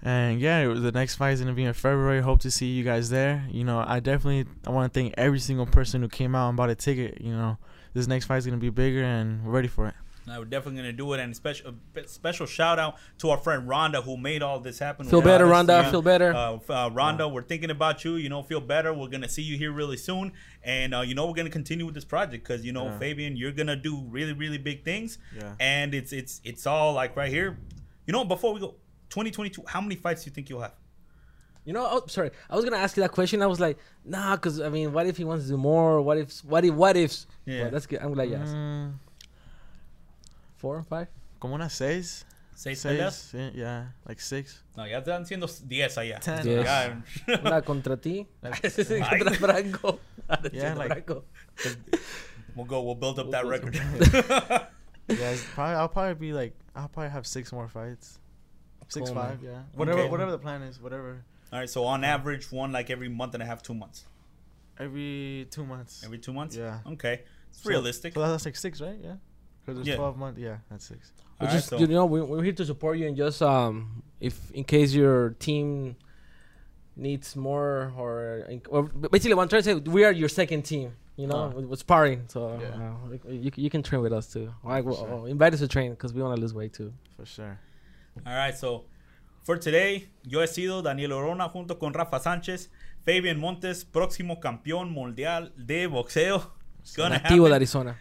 [0.04, 2.22] And yeah, the next fight is gonna be in February.
[2.22, 3.48] Hope to see you guys there.
[3.50, 6.56] You know, I definitely I want to thank every single person who came out and
[6.56, 7.20] bought a ticket.
[7.20, 7.58] You know,
[7.96, 9.96] this next fight is gonna be bigger, and we're ready for it.
[10.28, 11.74] No, we're definitely gonna do it, and special
[12.06, 15.08] special shout out to our friend Rhonda who made all this happen.
[15.08, 15.66] Feel better, us.
[15.66, 15.84] Rhonda.
[15.84, 15.92] Yeah.
[15.92, 16.34] Feel better.
[16.34, 18.16] Uh, uh, Rhonda, we're thinking about you.
[18.16, 18.94] You know, feel better.
[18.94, 21.96] We're gonna see you here really soon, and uh, you know we're gonna continue with
[21.96, 23.00] this project because you know Yeah.
[23.00, 25.54] Fabian, you're gonna do really really big things, Yeah.
[25.62, 27.58] and it's it's it's all like right here.
[28.06, 28.76] You know, before we go,
[29.10, 30.74] 2022, how many fights do you think you'll have?
[31.64, 32.32] You know, oh, sorry.
[32.50, 33.42] I was gonna ask you that question.
[33.42, 36.02] I was like, nah, because I mean, what if he wants to do more?
[36.02, 36.40] What if?
[36.44, 36.74] What if?
[36.74, 37.28] What ifs?
[37.46, 37.64] Yeah.
[37.64, 38.00] But that's good.
[38.02, 38.54] I'm glad you asked.
[38.54, 38.94] Mm,
[40.58, 41.08] Four, five.
[41.40, 42.26] como unas seis.
[42.56, 43.14] ¿Seis peleas?
[43.14, 44.64] Seis, yeah, yeah, like six.
[44.76, 46.20] No, ya están siendo 10 allá.
[46.20, 46.44] Ten.
[46.46, 46.66] Yes.
[46.66, 47.38] Ya.
[47.46, 48.28] Una contra ti.
[48.42, 48.62] Like-
[49.20, 50.00] contra Franco.
[50.52, 51.24] Yeah, like- Franco.
[52.56, 52.82] We'll go.
[52.82, 54.68] We'll build up that We'll build record.
[55.10, 58.20] Yeah, it's probably I'll probably be like I'll probably have six more fights.
[58.90, 59.30] Six Cool, man.
[59.30, 59.62] five, yeah.
[59.76, 60.10] Whatever Okay.
[60.10, 61.24] whatever the plan is, whatever.
[61.54, 61.70] All right.
[61.70, 64.06] So on average, one like every month and a half, two months.
[64.80, 66.04] Every two months.
[66.04, 66.56] Every two months.
[66.56, 66.80] Yeah.
[66.94, 67.22] Okay.
[67.52, 68.16] It's So- realistic.
[68.16, 68.98] So that's like six, right?
[69.02, 69.16] Yeah.
[69.68, 69.98] Because it's Yeah.
[69.98, 70.40] twelve months.
[70.40, 71.12] Yeah, that's six.
[71.42, 74.50] Right, just so- you know, we, we're here to support you and just um, if
[74.52, 75.98] in case your team
[76.96, 80.94] needs more or, or basically, what I'm trying to say, we are your second team.
[81.18, 81.50] You know, Uh.
[81.50, 82.24] with, with sparring.
[82.28, 82.94] So Yeah.
[83.28, 84.54] uh, you you can train with us too.
[84.64, 85.14] Like, For well, sure.
[85.14, 86.94] oh, invite us to train because we want to lose weight too.
[87.18, 87.60] For sure.
[88.26, 88.86] All right, so
[89.44, 92.70] for today, yo he sido Daniel Orona junto con Rafa Sánchez,
[93.06, 96.52] Fabian Montes, próximo campeón mundial de boxeo.
[96.82, 97.56] It's gonna Nativo de.
[97.56, 97.96] Arizona.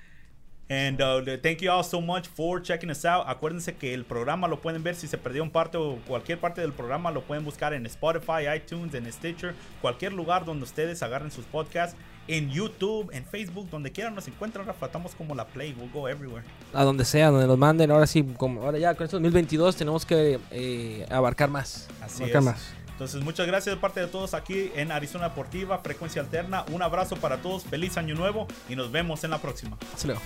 [0.69, 3.25] And uh, thank you all so much for checking us out.
[3.29, 6.73] Acuérdense que el programa lo pueden ver si se perdieron parte o cualquier parte del
[6.73, 11.45] programa lo pueden buscar en Spotify, iTunes, en Stitcher, cualquier lugar donde ustedes agarren sus
[11.45, 11.97] podcasts,
[12.27, 14.87] en YouTube, en Facebook, donde quieran nos encuentran, Rafa.
[14.87, 16.45] Estamos como la Play, we'll go everywhere.
[16.75, 17.93] A donde sea, donde nos manden.
[17.93, 21.87] Ahora sí, como ahora ya con este 2022 tenemos que eh, abarcar más.
[22.03, 22.45] Así abarcar es.
[22.45, 22.86] más.
[22.97, 26.65] Entonces, muchas gracias de parte de todos aquí en Arizona Deportiva, Frecuencia Alterna.
[26.73, 29.77] Un abrazo para todos, feliz año nuevo y nos vemos en la próxima.
[29.93, 30.23] Hasta luego.